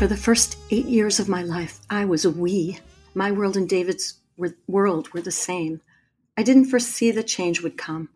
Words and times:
For 0.00 0.06
the 0.06 0.16
first 0.16 0.56
eight 0.70 0.86
years 0.86 1.20
of 1.20 1.28
my 1.28 1.42
life, 1.42 1.78
I 1.90 2.06
was 2.06 2.24
a 2.24 2.30
we. 2.30 2.78
My 3.14 3.30
world 3.30 3.54
and 3.54 3.68
David's 3.68 4.14
world 4.66 5.12
were 5.12 5.20
the 5.20 5.30
same. 5.30 5.82
I 6.38 6.42
didn't 6.42 6.70
foresee 6.70 7.10
the 7.10 7.22
change 7.22 7.60
would 7.60 7.76
come. 7.76 8.08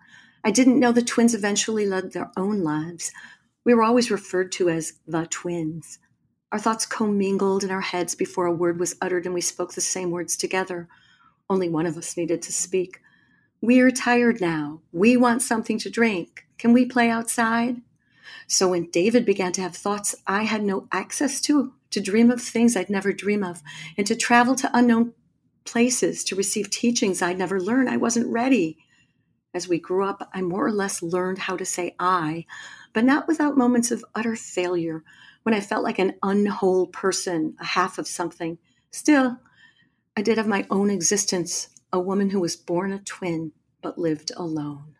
I 0.42 0.50
didn't 0.50 0.80
know 0.80 0.92
the 0.92 1.02
twins 1.02 1.34
eventually 1.34 1.84
led 1.84 2.14
their 2.14 2.30
own 2.38 2.62
lives. 2.64 3.12
We 3.66 3.74
were 3.74 3.82
always 3.82 4.10
referred 4.10 4.50
to 4.52 4.70
as 4.70 4.94
the 5.06 5.26
twins. 5.26 5.98
Our 6.52 6.58
thoughts 6.58 6.86
commingled 6.86 7.62
in 7.62 7.70
our 7.70 7.82
heads 7.82 8.14
before 8.14 8.46
a 8.46 8.50
word 8.50 8.80
was 8.80 8.96
uttered, 9.02 9.26
and 9.26 9.34
we 9.34 9.42
spoke 9.42 9.74
the 9.74 9.82
same 9.82 10.10
words 10.10 10.38
together. 10.38 10.88
Only 11.50 11.68
one 11.68 11.84
of 11.84 11.98
us 11.98 12.16
needed 12.16 12.40
to 12.40 12.52
speak. 12.54 13.02
We're 13.60 13.90
tired 13.90 14.40
now. 14.40 14.80
We 14.90 15.18
want 15.18 15.42
something 15.42 15.78
to 15.80 15.90
drink. 15.90 16.46
Can 16.56 16.72
we 16.72 16.86
play 16.86 17.10
outside? 17.10 17.82
So 18.46 18.68
when 18.68 18.90
David 18.90 19.24
began 19.24 19.52
to 19.52 19.62
have 19.62 19.76
thoughts 19.76 20.14
I 20.26 20.42
had 20.42 20.62
no 20.62 20.88
access 20.92 21.40
to, 21.42 21.72
to 21.94 22.00
dream 22.00 22.30
of 22.30 22.40
things 22.40 22.76
I'd 22.76 22.90
never 22.90 23.12
dream 23.12 23.42
of, 23.42 23.62
and 23.96 24.06
to 24.06 24.14
travel 24.14 24.54
to 24.56 24.70
unknown 24.72 25.14
places 25.64 26.22
to 26.24 26.36
receive 26.36 26.70
teachings 26.70 27.22
I'd 27.22 27.38
never 27.38 27.60
learn. 27.60 27.88
I 27.88 27.96
wasn't 27.96 28.30
ready. 28.30 28.78
As 29.54 29.68
we 29.68 29.78
grew 29.78 30.04
up, 30.04 30.28
I 30.34 30.42
more 30.42 30.66
or 30.66 30.72
less 30.72 31.02
learned 31.02 31.38
how 31.38 31.56
to 31.56 31.64
say 31.64 31.94
I, 31.98 32.44
but 32.92 33.04
not 33.04 33.26
without 33.26 33.56
moments 33.56 33.90
of 33.90 34.04
utter 34.14 34.36
failure 34.36 35.02
when 35.44 35.54
I 35.54 35.60
felt 35.60 35.84
like 35.84 35.98
an 35.98 36.14
unwhole 36.22 36.92
person, 36.92 37.56
a 37.60 37.64
half 37.64 37.98
of 37.98 38.08
something. 38.08 38.58
Still, 38.90 39.38
I 40.16 40.22
did 40.22 40.38
have 40.38 40.46
my 40.46 40.66
own 40.70 40.90
existence, 40.90 41.68
a 41.92 42.00
woman 42.00 42.30
who 42.30 42.40
was 42.40 42.56
born 42.56 42.92
a 42.92 42.98
twin 42.98 43.52
but 43.82 43.98
lived 43.98 44.32
alone. 44.36 44.96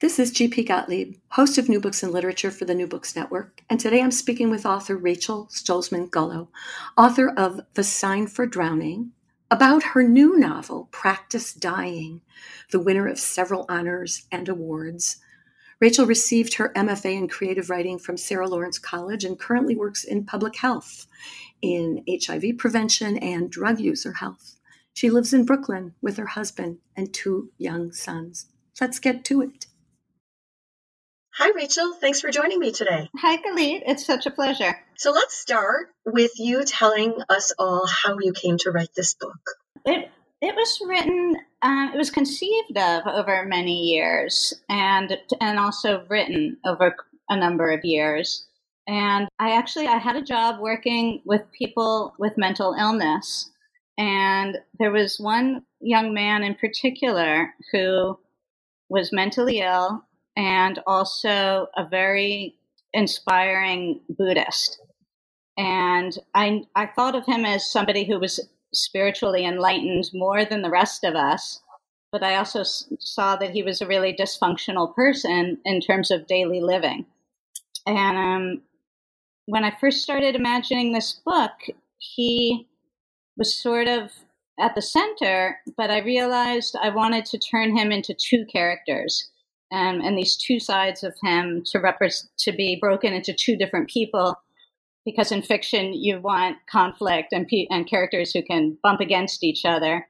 This 0.00 0.18
is 0.18 0.30
G.P. 0.30 0.64
Gottlieb, 0.64 1.16
host 1.32 1.58
of 1.58 1.68
New 1.68 1.78
Books 1.78 2.02
in 2.02 2.10
Literature 2.10 2.50
for 2.50 2.64
the 2.64 2.74
New 2.74 2.86
Books 2.86 3.14
Network, 3.14 3.62
and 3.68 3.78
today 3.78 4.00
I'm 4.00 4.10
speaking 4.10 4.48
with 4.48 4.64
author 4.64 4.96
Rachel 4.96 5.46
Stolzman 5.50 6.08
Gullo, 6.08 6.48
author 6.96 7.28
of 7.28 7.60
The 7.74 7.84
Sign 7.84 8.26
for 8.26 8.46
Drowning, 8.46 9.12
about 9.50 9.82
her 9.82 10.02
new 10.02 10.38
novel, 10.38 10.88
Practice 10.90 11.52
Dying, 11.52 12.22
the 12.70 12.80
winner 12.80 13.08
of 13.08 13.18
several 13.18 13.66
honors 13.68 14.22
and 14.32 14.48
awards. 14.48 15.18
Rachel 15.80 16.06
received 16.06 16.54
her 16.54 16.72
MFA 16.74 17.14
in 17.14 17.28
creative 17.28 17.68
writing 17.68 17.98
from 17.98 18.16
Sarah 18.16 18.48
Lawrence 18.48 18.78
College 18.78 19.22
and 19.22 19.38
currently 19.38 19.76
works 19.76 20.02
in 20.02 20.24
public 20.24 20.56
health, 20.56 21.06
in 21.60 22.02
HIV 22.08 22.56
prevention 22.56 23.18
and 23.18 23.50
drug 23.50 23.78
user 23.78 24.14
health. 24.14 24.56
She 24.94 25.10
lives 25.10 25.34
in 25.34 25.44
Brooklyn 25.44 25.92
with 26.00 26.16
her 26.16 26.28
husband 26.28 26.78
and 26.96 27.12
two 27.12 27.52
young 27.58 27.92
sons. 27.92 28.46
Let's 28.80 28.98
get 28.98 29.26
to 29.26 29.42
it. 29.42 29.66
Hi, 31.42 31.52
Rachel. 31.56 31.94
Thanks 31.94 32.20
for 32.20 32.30
joining 32.30 32.58
me 32.58 32.70
today. 32.70 33.08
Hi, 33.16 33.38
Galit. 33.38 33.84
It's 33.86 34.04
such 34.04 34.26
a 34.26 34.30
pleasure. 34.30 34.78
So 34.98 35.10
let's 35.10 35.34
start 35.38 35.88
with 36.04 36.32
you 36.36 36.64
telling 36.66 37.14
us 37.30 37.54
all 37.58 37.86
how 37.86 38.18
you 38.20 38.34
came 38.34 38.58
to 38.58 38.70
write 38.70 38.90
this 38.94 39.14
book. 39.14 39.40
It 39.86 40.10
it 40.42 40.54
was 40.54 40.82
written. 40.86 41.36
Uh, 41.62 41.92
it 41.94 41.96
was 41.96 42.10
conceived 42.10 42.76
of 42.76 43.06
over 43.06 43.46
many 43.46 43.84
years, 43.84 44.52
and 44.68 45.16
and 45.40 45.58
also 45.58 46.04
written 46.10 46.58
over 46.66 46.94
a 47.30 47.38
number 47.38 47.70
of 47.70 47.86
years. 47.86 48.46
And 48.86 49.26
I 49.38 49.56
actually 49.56 49.86
I 49.86 49.96
had 49.96 50.16
a 50.16 50.22
job 50.22 50.60
working 50.60 51.22
with 51.24 51.50
people 51.58 52.12
with 52.18 52.36
mental 52.36 52.76
illness, 52.78 53.50
and 53.96 54.58
there 54.78 54.92
was 54.92 55.18
one 55.18 55.62
young 55.80 56.12
man 56.12 56.42
in 56.42 56.54
particular 56.54 57.54
who 57.72 58.18
was 58.90 59.10
mentally 59.10 59.60
ill 59.60 60.04
and 60.36 60.80
also 60.86 61.68
a 61.76 61.86
very 61.88 62.54
inspiring 62.92 64.00
Buddhist. 64.08 64.80
And 65.56 66.16
I, 66.34 66.62
I 66.74 66.86
thought 66.86 67.14
of 67.14 67.26
him 67.26 67.44
as 67.44 67.70
somebody 67.70 68.04
who 68.04 68.18
was 68.18 68.40
spiritually 68.72 69.44
enlightened 69.44 70.10
more 70.14 70.44
than 70.44 70.62
the 70.62 70.70
rest 70.70 71.04
of 71.04 71.14
us. 71.14 71.60
But 72.12 72.22
I 72.22 72.36
also 72.36 72.62
saw 72.64 73.36
that 73.36 73.50
he 73.50 73.62
was 73.62 73.80
a 73.80 73.86
really 73.86 74.12
dysfunctional 74.12 74.94
person 74.94 75.58
in 75.64 75.80
terms 75.80 76.10
of 76.10 76.26
daily 76.26 76.60
living. 76.60 77.06
And 77.86 78.16
um, 78.16 78.62
when 79.46 79.64
I 79.64 79.70
first 79.70 80.02
started 80.02 80.34
imagining 80.34 80.92
this 80.92 81.20
book, 81.24 81.52
he 81.98 82.66
was 83.36 83.54
sort 83.54 83.88
of 83.88 84.10
at 84.58 84.74
the 84.74 84.82
center, 84.82 85.58
but 85.76 85.90
I 85.90 86.00
realized 86.00 86.76
I 86.80 86.90
wanted 86.90 87.24
to 87.26 87.38
turn 87.38 87.76
him 87.76 87.92
into 87.92 88.14
two 88.14 88.44
characters 88.46 89.30
um, 89.72 90.00
and 90.00 90.16
these 90.16 90.36
two 90.36 90.60
sides 90.60 91.04
of 91.04 91.14
him 91.22 91.62
to 91.66 92.10
to 92.38 92.52
be 92.52 92.78
broken 92.80 93.12
into 93.12 93.32
two 93.32 93.56
different 93.56 93.88
people. 93.88 94.36
Because 95.04 95.32
in 95.32 95.42
fiction 95.42 95.94
you 95.94 96.20
want 96.20 96.58
conflict 96.70 97.32
and 97.32 97.48
pe- 97.48 97.66
and 97.70 97.88
characters 97.88 98.32
who 98.32 98.42
can 98.42 98.76
bump 98.82 99.00
against 99.00 99.42
each 99.42 99.64
other. 99.64 100.06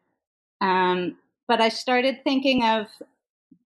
Um, 0.61 1.17
but 1.47 1.61
i 1.61 1.69
started 1.69 2.23
thinking 2.23 2.63
of 2.65 2.87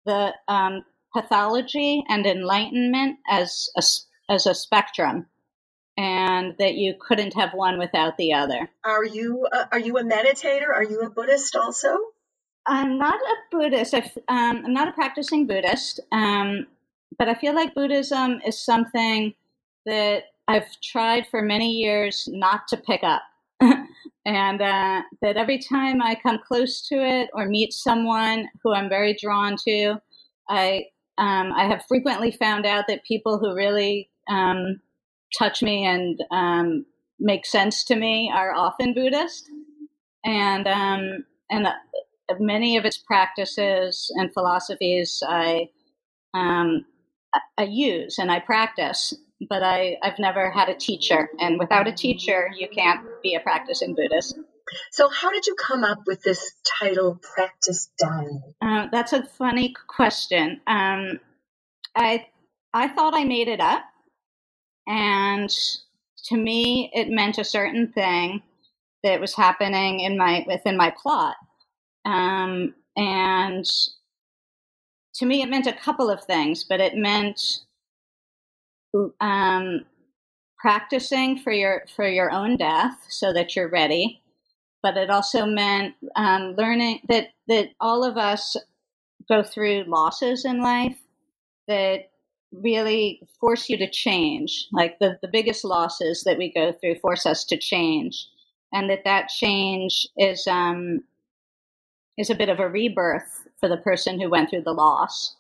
the 0.06 0.34
um, 0.48 0.84
pathology 1.14 2.04
and 2.10 2.26
enlightenment 2.26 3.18
as 3.30 3.70
a, 3.78 3.84
as 4.34 4.46
a 4.46 4.56
spectrum 4.56 5.28
and 5.98 6.56
that 6.58 6.76
you 6.76 6.96
couldn't 7.00 7.34
have 7.36 7.54
one 7.54 7.78
without 7.78 8.18
the 8.18 8.34
other. 8.34 8.70
Are 8.84 9.04
you 9.04 9.48
uh, 9.52 9.66
are 9.72 9.80
you 9.80 9.98
a 9.98 10.04
meditator? 10.04 10.70
Are 10.74 10.84
you 10.84 11.02
a 11.02 11.10
buddhist 11.10 11.56
also 11.56 11.98
I'm 12.68 12.98
not 12.98 13.16
a 13.16 13.36
Buddhist. 13.52 13.94
Um, 13.94 14.12
I'm 14.28 14.74
not 14.74 14.88
a 14.88 14.94
practicing 14.94 15.48
Buddhist, 15.48 16.00
um, 16.12 16.68
but 17.18 17.28
I 17.28 17.34
feel 17.34 17.56
like 17.56 17.74
Buddhism 17.74 18.40
is 18.46 18.60
something 18.60 19.34
that 19.86 20.24
I've 20.48 20.80
tried 20.82 21.28
for 21.28 21.42
many 21.42 21.72
years 21.72 22.28
not 22.32 22.68
to 22.70 22.78
pick 22.78 23.02
up. 23.04 23.24
and 24.26 24.62
uh, 24.62 25.02
that 25.22 25.38
every 25.38 25.60
time 25.60 26.02
I 26.02 26.16
come 26.16 26.40
close 26.46 26.88
to 26.90 26.96
it 26.96 27.30
or 27.34 27.46
meet 27.46 27.74
someone 27.74 28.50
who 28.64 28.74
I'm 28.74 28.90
very 28.90 29.16
drawn 29.20 29.56
to, 29.68 29.96
I 30.50 30.86
um, 31.18 31.52
I 31.54 31.66
have 31.66 31.86
frequently 31.88 32.32
found 32.32 32.66
out 32.66 32.86
that 32.88 33.04
people 33.06 33.38
who 33.38 33.54
really 33.54 34.10
um, 34.28 34.82
touch 35.38 35.62
me 35.62 35.86
and 35.86 36.20
um, 36.32 36.86
make 37.20 37.46
sense 37.46 37.84
to 37.86 37.96
me 37.96 38.32
are 38.34 38.54
often 38.54 38.94
Buddhist, 38.94 39.50
and 40.26 40.68
um, 40.68 41.26
and 41.50 41.68
many 42.40 42.78
of 42.78 42.86
its 42.86 42.98
practices 42.98 44.12
and 44.16 44.34
philosophies 44.34 45.22
I 45.28 45.70
um, 46.34 46.86
I 47.58 47.64
use 47.64 48.18
and 48.18 48.32
I 48.32 48.40
practice, 48.40 49.14
but 49.50 49.64
I, 49.64 49.98
I've 50.04 50.20
never 50.20 50.50
had 50.52 50.70
a 50.70 50.76
teacher. 50.76 51.30
And 51.40 51.60
without 51.60 51.88
a 51.88 51.92
teacher, 51.92 52.50
you 52.58 52.68
can't 52.68 53.02
be 53.24 53.36
a 53.36 53.40
practicing 53.40 53.96
Buddhist. 53.96 54.38
So, 54.92 55.10
how 55.10 55.32
did 55.32 55.46
you 55.46 55.56
come 55.56 55.84
up 55.84 56.00
with 56.08 56.22
this 56.24 56.54
title, 56.80 57.20
Practice 57.22 57.90
Dying? 58.00 58.42
Uh, 58.62 58.88
that's 58.92 59.12
a 59.12 59.24
funny 59.24 59.74
question. 59.88 60.62
Um, 60.68 61.20
I 61.96 62.28
I 62.74 62.88
thought 62.88 63.14
I 63.14 63.26
made 63.26 63.50
it 63.50 63.60
up, 63.60 63.84
and 64.88 65.50
to 66.26 66.38
me, 66.38 66.90
it 66.94 67.10
meant 67.10 67.38
a 67.38 67.44
certain 67.44 67.92
thing 67.92 68.44
that 69.04 69.20
was 69.20 69.36
happening 69.36 70.00
in 70.00 70.18
my 70.18 70.46
within 70.48 70.78
my 70.78 70.94
plot. 70.96 71.36
Um, 72.06 72.74
and 72.96 73.66
to 75.16 75.26
me, 75.26 75.42
it 75.42 75.50
meant 75.50 75.68
a 75.68 75.74
couple 75.74 76.10
of 76.10 76.24
things, 76.24 76.64
but 76.64 76.80
it 76.80 76.96
meant 76.96 77.60
um, 79.20 79.86
practicing 80.58 81.38
for 81.40 81.52
your 81.52 81.84
for 81.96 82.08
your 82.08 82.32
own 82.32 82.58
death 82.58 83.06
so 83.10 83.34
that 83.34 83.56
you're 83.56 83.70
ready. 83.70 84.22
But 84.84 84.98
it 84.98 85.10
also 85.10 85.46
meant 85.46 85.96
um, 86.16 86.56
learning 86.58 87.02
that 87.10 87.30
that 87.48 87.70
all 87.80 88.04
of 88.04 88.18
us 88.18 88.56
go 89.30 89.44
through 89.44 89.84
losses 89.88 90.46
in 90.46 90.62
life 90.62 90.98
that 91.68 92.10
really 92.52 93.22
force 93.40 93.70
you 93.70 93.78
to 93.78 93.90
change. 93.90 94.68
Like 94.72 95.00
the, 95.00 95.18
the 95.22 95.30
biggest 95.32 95.64
losses 95.64 96.24
that 96.26 96.38
we 96.38 96.52
go 96.52 96.74
through 96.74 96.96
force 96.96 97.26
us 97.26 97.46
to 97.46 97.58
change, 97.58 98.28
and 98.74 98.90
that 98.90 99.06
that 99.06 99.30
change 99.30 100.08
is 100.18 100.48
um, 100.48 101.02
is 102.18 102.30
a 102.30 102.36
bit 102.36 102.50
of 102.50 102.60
a 102.60 102.70
rebirth 102.70 103.48
for 103.60 103.70
the 103.70 103.78
person 103.78 104.20
who 104.20 104.30
went 104.30 104.50
through 104.50 104.64
the 104.64 104.74
loss. 104.74 105.36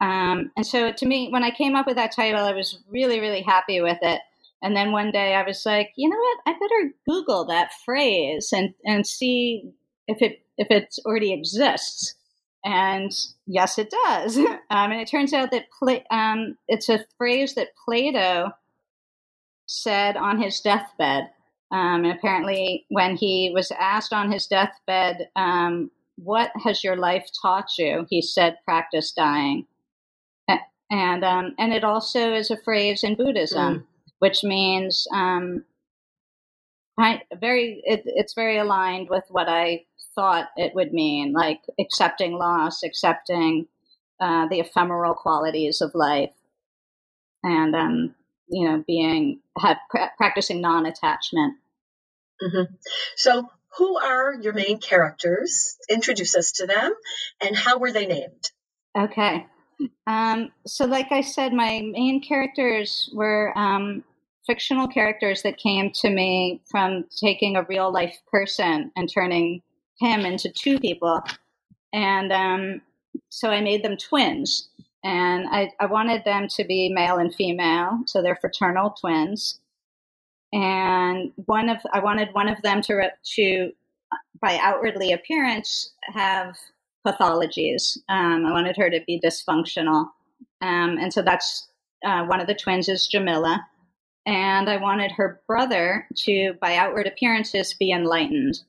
Um, 0.00 0.50
and 0.56 0.66
so 0.66 0.92
to 0.92 1.06
me, 1.06 1.28
when 1.30 1.42
I 1.42 1.50
came 1.50 1.74
up 1.74 1.86
with 1.86 1.96
that 1.96 2.14
title, 2.14 2.44
I 2.44 2.52
was 2.52 2.78
really, 2.88 3.20
really 3.20 3.42
happy 3.42 3.80
with 3.80 3.98
it. 4.02 4.20
And 4.62 4.76
then 4.76 4.92
one 4.92 5.10
day 5.10 5.34
I 5.34 5.42
was 5.42 5.64
like, 5.64 5.92
you 5.96 6.08
know 6.08 6.16
what? 6.16 6.38
I 6.46 6.52
better 6.52 6.94
Google 7.08 7.44
that 7.46 7.70
phrase 7.84 8.50
and, 8.52 8.74
and 8.84 9.06
see 9.06 9.70
if 10.06 10.22
it 10.22 10.40
if 10.56 10.68
it 10.70 10.96
already 11.06 11.32
exists. 11.32 12.14
And 12.64 13.12
yes, 13.46 13.78
it 13.78 13.90
does. 13.90 14.36
um, 14.36 14.58
and 14.70 15.00
it 15.00 15.08
turns 15.08 15.32
out 15.32 15.52
that 15.52 15.66
Pla- 15.78 16.04
um, 16.10 16.56
it's 16.66 16.88
a 16.88 17.04
phrase 17.16 17.54
that 17.54 17.68
Plato 17.84 18.50
said 19.66 20.16
on 20.16 20.40
his 20.40 20.60
deathbed. 20.60 21.30
Um, 21.70 22.04
and 22.04 22.12
apparently, 22.12 22.86
when 22.88 23.16
he 23.16 23.52
was 23.54 23.70
asked 23.78 24.12
on 24.12 24.32
his 24.32 24.46
deathbed, 24.46 25.28
um, 25.36 25.90
what 26.22 26.50
has 26.64 26.84
your 26.84 26.96
life 26.96 27.26
taught 27.40 27.70
you? 27.78 28.06
He 28.10 28.22
said, 28.22 28.58
practice 28.64 29.12
dying. 29.12 29.66
And, 30.90 31.22
um, 31.22 31.54
and 31.58 31.74
it 31.74 31.84
also 31.84 32.32
is 32.32 32.50
a 32.50 32.56
phrase 32.56 33.04
in 33.04 33.14
Buddhism, 33.14 33.74
mm. 33.74 33.84
which 34.20 34.42
means 34.42 35.06
um, 35.12 35.64
I, 36.98 37.20
very 37.38 37.82
it, 37.84 38.02
it's 38.06 38.32
very 38.32 38.56
aligned 38.56 39.10
with 39.10 39.24
what 39.28 39.48
I 39.50 39.84
thought 40.14 40.48
it 40.56 40.74
would 40.74 40.94
mean, 40.94 41.34
like 41.34 41.60
accepting 41.78 42.32
loss, 42.38 42.82
accepting 42.82 43.66
uh, 44.18 44.48
the 44.48 44.60
ephemeral 44.60 45.14
qualities 45.14 45.82
of 45.82 45.94
life, 45.94 46.32
and 47.44 47.76
um, 47.76 48.14
you 48.48 48.66
know, 48.66 48.82
being 48.86 49.40
have 49.60 49.76
pra- 49.90 50.12
practicing 50.16 50.62
non-attachment. 50.62 51.56
Mm-hmm. 52.42 52.74
So, 53.16 53.50
who 53.76 53.98
are 53.98 54.34
your 54.34 54.52
main 54.52 54.78
characters? 54.78 55.76
Introduce 55.88 56.34
us 56.34 56.52
to 56.52 56.66
them, 56.66 56.92
and 57.40 57.56
how 57.56 57.78
were 57.78 57.92
they 57.92 58.06
named? 58.06 58.50
Okay. 58.96 59.46
Um, 60.06 60.50
so, 60.66 60.86
like 60.86 61.12
I 61.12 61.20
said, 61.20 61.52
my 61.52 61.82
main 61.92 62.20
characters 62.20 63.10
were 63.14 63.56
um, 63.56 64.02
fictional 64.46 64.88
characters 64.88 65.42
that 65.42 65.58
came 65.58 65.90
to 65.92 66.10
me 66.10 66.60
from 66.70 67.04
taking 67.20 67.56
a 67.56 67.62
real 67.64 67.92
life 67.92 68.18
person 68.30 68.90
and 68.96 69.12
turning 69.12 69.62
him 70.00 70.20
into 70.20 70.50
two 70.50 70.80
people. 70.80 71.20
And 71.92 72.32
um, 72.32 72.80
so 73.28 73.50
I 73.50 73.60
made 73.60 73.84
them 73.84 73.96
twins. 73.96 74.68
And 75.04 75.46
I, 75.48 75.70
I 75.78 75.86
wanted 75.86 76.24
them 76.24 76.48
to 76.56 76.64
be 76.64 76.88
male 76.92 77.18
and 77.18 77.32
female, 77.32 78.00
so 78.06 78.20
they're 78.20 78.36
fraternal 78.36 78.90
twins. 78.90 79.60
And 80.52 81.32
one 81.46 81.68
of 81.68 81.78
I 81.92 82.00
wanted 82.00 82.28
one 82.32 82.48
of 82.48 82.60
them 82.62 82.80
to 82.82 83.10
to 83.34 83.72
by 84.40 84.58
outwardly 84.62 85.12
appearance 85.12 85.92
have 86.02 86.56
pathologies. 87.06 87.98
Um, 88.08 88.46
I 88.46 88.52
wanted 88.52 88.76
her 88.76 88.90
to 88.90 89.00
be 89.06 89.20
dysfunctional, 89.20 90.06
um, 90.62 90.96
and 90.98 91.12
so 91.12 91.22
that's 91.22 91.68
uh, 92.04 92.24
one 92.24 92.40
of 92.40 92.46
the 92.46 92.54
twins 92.54 92.88
is 92.88 93.06
Jamila, 93.06 93.66
and 94.26 94.70
I 94.70 94.78
wanted 94.78 95.12
her 95.12 95.42
brother 95.46 96.06
to, 96.16 96.54
by 96.60 96.76
outward 96.76 97.06
appearances, 97.06 97.74
be 97.74 97.92
enlightened 97.92 98.60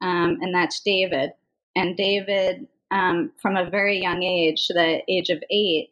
um, 0.00 0.38
and 0.40 0.54
that's 0.54 0.80
David. 0.80 1.32
And 1.76 1.96
David, 1.96 2.66
um, 2.90 3.32
from 3.40 3.56
a 3.56 3.68
very 3.68 4.00
young 4.00 4.22
age, 4.22 4.68
the 4.68 5.02
age 5.08 5.30
of 5.30 5.42
eight, 5.50 5.90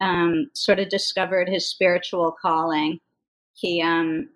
um, 0.00 0.50
sort 0.54 0.78
of 0.78 0.88
discovered 0.88 1.48
his 1.48 1.66
spiritual 1.66 2.34
calling. 2.40 3.00
He 3.54 3.82
um, 3.82 4.28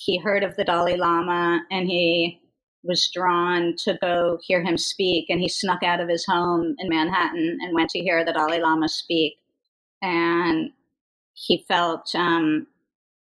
he 0.00 0.18
heard 0.18 0.42
of 0.42 0.56
the 0.56 0.64
Dalai 0.64 0.96
Lama 0.96 1.60
and 1.70 1.86
he 1.86 2.40
was 2.82 3.10
drawn 3.12 3.74
to 3.76 3.98
go 4.00 4.38
hear 4.42 4.62
him 4.62 4.78
speak. 4.78 5.26
And 5.28 5.40
he 5.40 5.48
snuck 5.48 5.82
out 5.82 6.00
of 6.00 6.08
his 6.08 6.24
home 6.24 6.74
in 6.78 6.88
Manhattan 6.88 7.58
and 7.60 7.74
went 7.74 7.90
to 7.90 8.00
hear 8.00 8.24
the 8.24 8.32
Dalai 8.32 8.60
Lama 8.60 8.88
speak. 8.88 9.34
And 10.00 10.70
he 11.34 11.66
felt 11.68 12.14
um, 12.14 12.66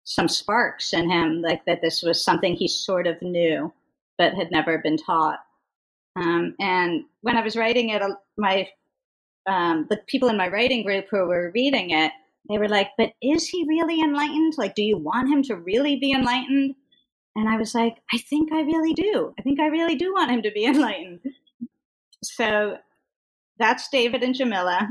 some 0.06 0.30
sparks 0.30 0.94
in 0.94 1.10
him, 1.10 1.42
like 1.42 1.66
that 1.66 1.82
this 1.82 2.02
was 2.02 2.24
something 2.24 2.56
he 2.56 2.70
sort 2.70 3.08
of 3.08 3.22
knew 3.22 3.74
but 4.18 4.34
had 4.34 4.52
never 4.52 4.78
been 4.78 4.98
taught. 4.98 5.40
Um, 6.16 6.56
and 6.60 7.04
when 7.22 7.36
I 7.36 7.44
was 7.44 7.58
writing 7.58 7.90
it, 7.90 8.02
uh, 8.02 8.16
my 8.38 8.68
um, 9.48 9.88
the 9.90 9.98
people 10.08 10.30
in 10.30 10.38
my 10.38 10.48
writing 10.48 10.84
group 10.84 11.08
who 11.10 11.26
were 11.28 11.52
reading 11.54 11.90
it, 11.90 12.12
they 12.48 12.58
were 12.58 12.70
like, 12.70 12.90
"But 12.98 13.14
is 13.22 13.48
he 13.48 13.66
really 13.68 14.02
enlightened? 14.02 14.54
Like, 14.58 14.76
do 14.76 14.84
you 14.84 14.98
want 14.98 15.30
him 15.30 15.44
to 15.44 15.56
really 15.56 15.98
be 15.98 16.12
enlightened?" 16.12 16.76
And 17.36 17.50
I 17.50 17.58
was 17.58 17.76
like, 17.76 17.98
"I 18.14 18.18
think 18.18 18.52
I 18.52 18.62
really 18.62 18.94
do. 18.94 19.34
I 19.38 19.42
think 19.42 19.60
I 19.60 19.68
really 19.68 19.96
do 19.96 20.14
want 20.14 20.32
him 20.32 20.42
to 20.44 20.52
be 20.52 20.66
enlightened." 20.74 21.22
So 22.24 22.78
that's 23.58 23.90
David 23.90 24.24
and 24.24 24.36
Jamila, 24.36 24.90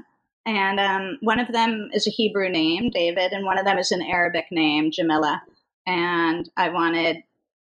and 0.49 0.81
um, 0.81 1.19
one 1.21 1.41
of 1.41 1.53
them 1.53 1.91
is 1.93 2.07
a 2.07 2.11
Hebrew 2.11 2.49
name, 2.49 2.89
David, 2.89 3.33
and 3.33 3.45
one 3.45 3.59
of 3.59 3.67
them 3.67 3.77
is 3.77 3.93
an 3.93 4.01
Arabic 4.01 4.47
name, 4.51 4.91
Jamila. 4.91 5.43
And 5.87 6.49
I 6.57 6.71
wanted, 6.71 7.19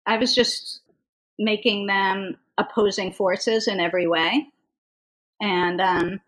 I 0.07 0.17
was 0.17 0.35
just 0.35 0.81
making 1.39 1.87
them 1.87 2.37
opposing 2.59 3.13
forces 3.13 3.69
in 3.69 3.79
every 3.79 4.09
way. 4.09 4.49
And 5.41 5.81
um, 5.81 6.21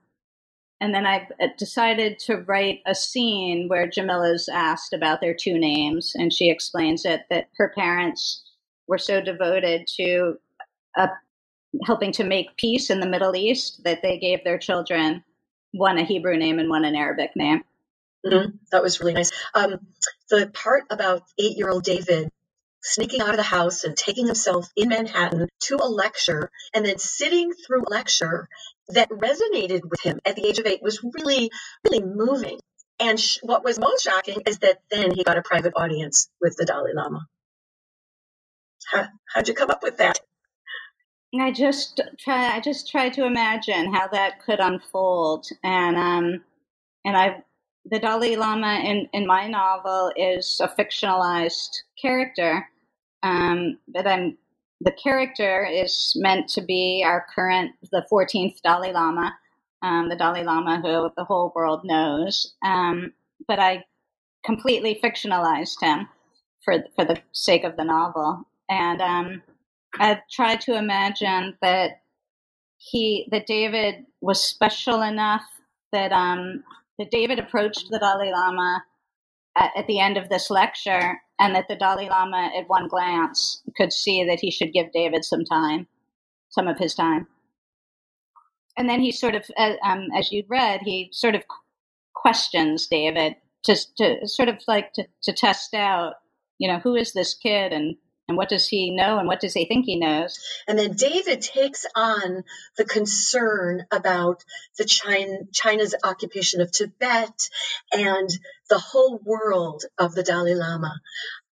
and 0.80 0.94
then 0.94 1.06
I 1.06 1.26
decided 1.58 2.18
to 2.20 2.36
write 2.36 2.80
a 2.86 2.94
scene 2.94 3.68
where 3.68 3.88
Jamila's 3.88 4.48
asked 4.48 4.92
about 4.92 5.20
their 5.20 5.34
two 5.34 5.58
names, 5.58 6.12
and 6.14 6.32
she 6.32 6.50
explains 6.50 7.04
it 7.04 7.22
that 7.30 7.48
her 7.56 7.72
parents 7.74 8.42
were 8.86 8.98
so 8.98 9.20
devoted 9.20 9.86
to 9.96 10.34
uh, 10.96 11.08
helping 11.84 12.12
to 12.12 12.24
make 12.24 12.56
peace 12.56 12.90
in 12.90 13.00
the 13.00 13.08
Middle 13.08 13.34
East 13.34 13.82
that 13.84 14.02
they 14.02 14.18
gave 14.18 14.44
their 14.44 14.58
children 14.58 15.24
one 15.72 15.98
a 15.98 16.04
Hebrew 16.04 16.36
name 16.36 16.58
and 16.58 16.68
one 16.68 16.84
an 16.84 16.94
Arabic 16.94 17.30
name. 17.36 17.64
Mm-hmm. 18.24 18.56
That 18.72 18.82
was 18.82 19.00
really 19.00 19.14
nice. 19.14 19.32
Um, 19.54 19.78
the 20.30 20.50
part 20.52 20.84
about 20.90 21.22
eight 21.38 21.56
year 21.56 21.70
old 21.70 21.84
David 21.84 22.30
sneaking 22.82 23.20
out 23.20 23.30
of 23.30 23.36
the 23.36 23.42
house 23.42 23.84
and 23.84 23.96
taking 23.96 24.26
himself 24.26 24.68
in 24.76 24.88
Manhattan 24.88 25.48
to 25.60 25.76
a 25.80 25.88
lecture 25.88 26.50
and 26.72 26.84
then 26.84 26.98
sitting 26.98 27.52
through 27.52 27.82
a 27.82 27.90
lecture 27.90 28.48
that 28.88 29.10
resonated 29.10 29.82
with 29.84 30.00
him 30.02 30.18
at 30.24 30.36
the 30.36 30.46
age 30.46 30.58
of 30.58 30.66
eight 30.66 30.82
was 30.82 31.02
really, 31.02 31.50
really 31.84 32.04
moving. 32.04 32.58
And 32.98 33.20
sh- 33.20 33.38
what 33.42 33.64
was 33.64 33.78
most 33.78 34.02
shocking 34.02 34.42
is 34.46 34.58
that 34.58 34.78
then 34.90 35.10
he 35.12 35.24
got 35.24 35.38
a 35.38 35.42
private 35.42 35.74
audience 35.76 36.28
with 36.40 36.56
the 36.56 36.64
Dalai 36.64 36.92
Lama. 36.94 37.26
How, 38.90 39.08
how'd 39.34 39.48
you 39.48 39.54
come 39.54 39.70
up 39.70 39.82
with 39.82 39.98
that? 39.98 40.20
I 41.38 41.50
just 41.50 42.00
try. 42.18 42.56
I 42.56 42.60
just 42.60 42.90
tried 42.90 43.12
to 43.14 43.26
imagine 43.26 43.92
how 43.92 44.06
that 44.08 44.42
could 44.42 44.60
unfold, 44.60 45.46
and 45.62 45.96
um, 45.96 46.44
and 47.04 47.16
I 47.16 47.42
the 47.84 47.98
Dalai 47.98 48.36
Lama 48.36 48.80
in, 48.84 49.08
in 49.12 49.26
my 49.26 49.46
novel 49.46 50.12
is 50.16 50.60
a 50.62 50.68
fictionalized 50.68 51.82
character, 52.00 52.68
um, 53.22 53.78
but 53.86 54.06
I'm 54.06 54.38
the 54.80 54.92
character 54.92 55.64
is 55.64 56.12
meant 56.16 56.48
to 56.50 56.60
be 56.60 57.02
our 57.04 57.26
current, 57.34 57.72
the 57.90 58.06
14th 58.10 58.60
Dalai 58.62 58.92
Lama, 58.92 59.34
um, 59.82 60.08
the 60.08 60.16
Dalai 60.16 60.42
Lama 60.42 60.80
who 60.80 61.10
the 61.16 61.24
whole 61.24 61.52
world 61.54 61.80
knows. 61.84 62.54
Um, 62.64 63.12
but 63.46 63.58
I 63.58 63.84
completely 64.44 64.98
fictionalized 65.02 65.80
him 65.80 66.08
for 66.64 66.84
for 66.94 67.04
the 67.04 67.20
sake 67.32 67.64
of 67.64 67.76
the 67.76 67.84
novel, 67.84 68.46
and 68.68 69.00
um, 69.00 69.42
I've 69.98 70.20
tried 70.30 70.60
to 70.62 70.76
imagine 70.76 71.56
that 71.62 72.02
he 72.78 73.28
that 73.30 73.46
David 73.46 74.06
was 74.20 74.42
special 74.42 75.02
enough 75.02 75.44
that 75.92 76.12
um, 76.12 76.64
that 76.98 77.10
David 77.10 77.38
approached 77.38 77.88
the 77.90 77.98
Dalai 77.98 78.30
Lama 78.30 78.84
at, 79.56 79.70
at, 79.76 79.86
the 79.86 80.00
end 80.00 80.16
of 80.16 80.28
this 80.28 80.50
lecture, 80.50 81.20
and 81.38 81.54
that 81.54 81.68
the 81.68 81.76
Dalai 81.76 82.08
Lama, 82.08 82.50
at 82.56 82.68
one 82.68 82.88
glance, 82.88 83.62
could 83.76 83.92
see 83.92 84.24
that 84.24 84.40
he 84.40 84.50
should 84.50 84.72
give 84.72 84.92
David 84.92 85.24
some 85.24 85.44
time, 85.44 85.86
some 86.48 86.66
of 86.66 86.78
his 86.78 86.94
time. 86.94 87.26
And 88.78 88.88
then 88.88 89.00
he 89.00 89.12
sort 89.12 89.34
of, 89.34 89.44
uh, 89.56 89.74
um, 89.84 90.08
as 90.16 90.32
you'd 90.32 90.48
read, 90.48 90.80
he 90.82 91.08
sort 91.12 91.34
of 91.34 91.42
questions 92.14 92.86
David 92.86 93.36
to, 93.64 93.76
to 93.98 94.26
sort 94.26 94.48
of 94.48 94.58
like 94.66 94.92
to, 94.94 95.06
to 95.22 95.32
test 95.32 95.74
out, 95.74 96.14
you 96.58 96.68
know, 96.68 96.78
who 96.78 96.94
is 96.94 97.12
this 97.12 97.34
kid 97.34 97.72
and 97.72 97.96
and 98.28 98.36
what 98.36 98.48
does 98.48 98.66
he 98.66 98.90
know 98.90 99.18
and 99.18 99.28
what 99.28 99.40
does 99.40 99.54
he 99.54 99.66
think 99.66 99.86
he 99.86 99.98
knows? 99.98 100.38
And 100.66 100.78
then 100.78 100.92
David 100.92 101.40
takes 101.40 101.86
on 101.94 102.42
the 102.76 102.84
concern 102.84 103.86
about 103.92 104.44
the 104.78 104.84
China, 104.84 105.38
China's 105.52 105.94
occupation 106.02 106.60
of 106.60 106.72
Tibet 106.72 107.48
and 107.92 108.28
the 108.68 108.78
whole 108.78 109.20
world 109.24 109.84
of 109.98 110.14
the 110.14 110.24
Dalai 110.24 110.54
Lama. 110.54 111.00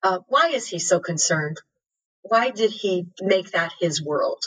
Uh, 0.02 0.19
why 0.26 0.49
is 0.49 0.66
he 0.66 0.78
so 0.78 0.99
concerned? 0.99 1.61
Why 2.23 2.50
did 2.50 2.71
he 2.71 3.07
make 3.21 3.52
that 3.52 3.73
his 3.78 4.02
world? 4.02 4.45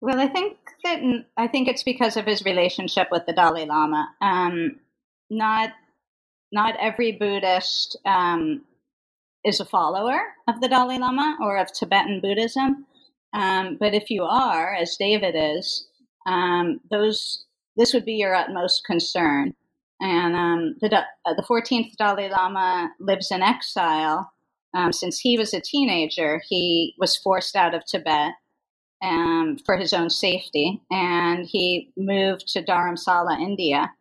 Well, 0.00 0.20
I 0.20 0.28
think 0.28 0.58
that 0.84 1.00
I 1.36 1.48
think 1.48 1.68
it's 1.68 1.82
because 1.82 2.16
of 2.16 2.26
his 2.26 2.44
relationship 2.44 3.08
with 3.10 3.26
the 3.26 3.32
Dalai 3.32 3.66
Lama. 3.66 4.08
Um, 4.20 4.76
not 5.30 5.70
not 6.52 6.76
every 6.78 7.12
Buddhist 7.12 7.96
um, 8.04 8.62
is 9.44 9.60
a 9.60 9.64
follower 9.64 10.20
of 10.48 10.60
the 10.60 10.68
Dalai 10.68 10.98
Lama 10.98 11.36
or 11.40 11.58
of 11.58 11.72
Tibetan 11.72 12.20
Buddhism. 12.20 12.86
Um, 13.34 13.76
but 13.78 13.94
if 13.94 14.10
you 14.10 14.22
are, 14.22 14.74
as 14.74 14.96
David 14.96 15.34
is, 15.36 15.86
um, 16.26 16.80
those 16.90 17.44
this 17.76 17.92
would 17.92 18.04
be 18.04 18.14
your 18.14 18.34
utmost 18.34 18.84
concern. 18.86 19.52
And 20.00 20.36
um, 20.36 20.76
the 20.80 20.96
uh, 20.96 21.34
the 21.34 21.42
14th 21.42 21.96
Dalai 21.98 22.28
Lama 22.30 22.90
lives 23.00 23.30
in 23.30 23.42
exile. 23.42 24.30
Um, 24.74 24.92
since 24.92 25.20
he 25.20 25.38
was 25.38 25.54
a 25.54 25.60
teenager, 25.60 26.42
he 26.48 26.94
was 26.98 27.16
forced 27.16 27.54
out 27.54 27.74
of 27.74 27.84
Tibet 27.84 28.32
um, 29.02 29.56
for 29.64 29.76
his 29.76 29.92
own 29.92 30.10
safety, 30.10 30.82
and 30.90 31.46
he 31.46 31.92
moved 31.96 32.48
to 32.48 32.62
Dharamsala, 32.62 33.40
India. 33.40 33.92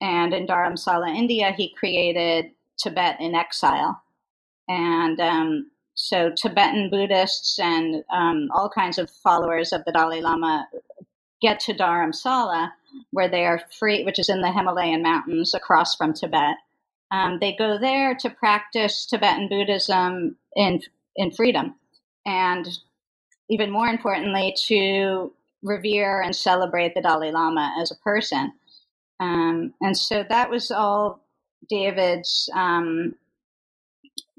And 0.00 0.34
in 0.34 0.46
Dharamsala, 0.46 1.14
India, 1.14 1.52
he 1.56 1.74
created 1.74 2.46
Tibet 2.76 3.20
in 3.20 3.34
exile 3.34 4.02
and 4.68 5.20
um, 5.20 5.70
so 5.94 6.30
Tibetan 6.30 6.90
Buddhists 6.90 7.58
and 7.58 8.04
um, 8.12 8.48
all 8.54 8.68
kinds 8.68 8.98
of 8.98 9.10
followers 9.10 9.72
of 9.72 9.84
the 9.84 9.92
Dalai 9.92 10.20
Lama 10.20 10.68
get 11.40 11.60
to 11.60 11.74
Dharamsala, 11.74 12.70
where 13.12 13.28
they 13.28 13.44
are 13.46 13.60
free, 13.78 14.04
which 14.04 14.18
is 14.18 14.28
in 14.28 14.40
the 14.40 14.52
Himalayan 14.52 15.02
mountains 15.02 15.54
across 15.54 15.94
from 15.94 16.12
Tibet, 16.14 16.56
Um, 17.10 17.38
they 17.40 17.54
go 17.54 17.78
there 17.78 18.14
to 18.16 18.30
practice 18.30 19.06
Tibetan 19.06 19.48
Buddhism 19.48 20.36
in 20.56 20.80
in 21.14 21.30
freedom, 21.30 21.74
and 22.24 22.66
even 23.48 23.70
more 23.70 23.86
importantly, 23.88 24.54
to 24.66 25.32
revere 25.62 26.20
and 26.20 26.34
celebrate 26.34 26.94
the 26.94 27.00
Dalai 27.00 27.30
Lama 27.30 27.74
as 27.80 27.90
a 27.90 27.96
person. 27.96 28.52
Um, 29.20 29.72
and 29.80 29.96
so 29.96 30.24
that 30.28 30.50
was 30.50 30.70
all 30.70 31.20
David's 31.68 32.50
um, 32.54 33.14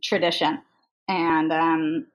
tradition, 0.03 0.61
and 1.07 1.51
um, 1.51 2.07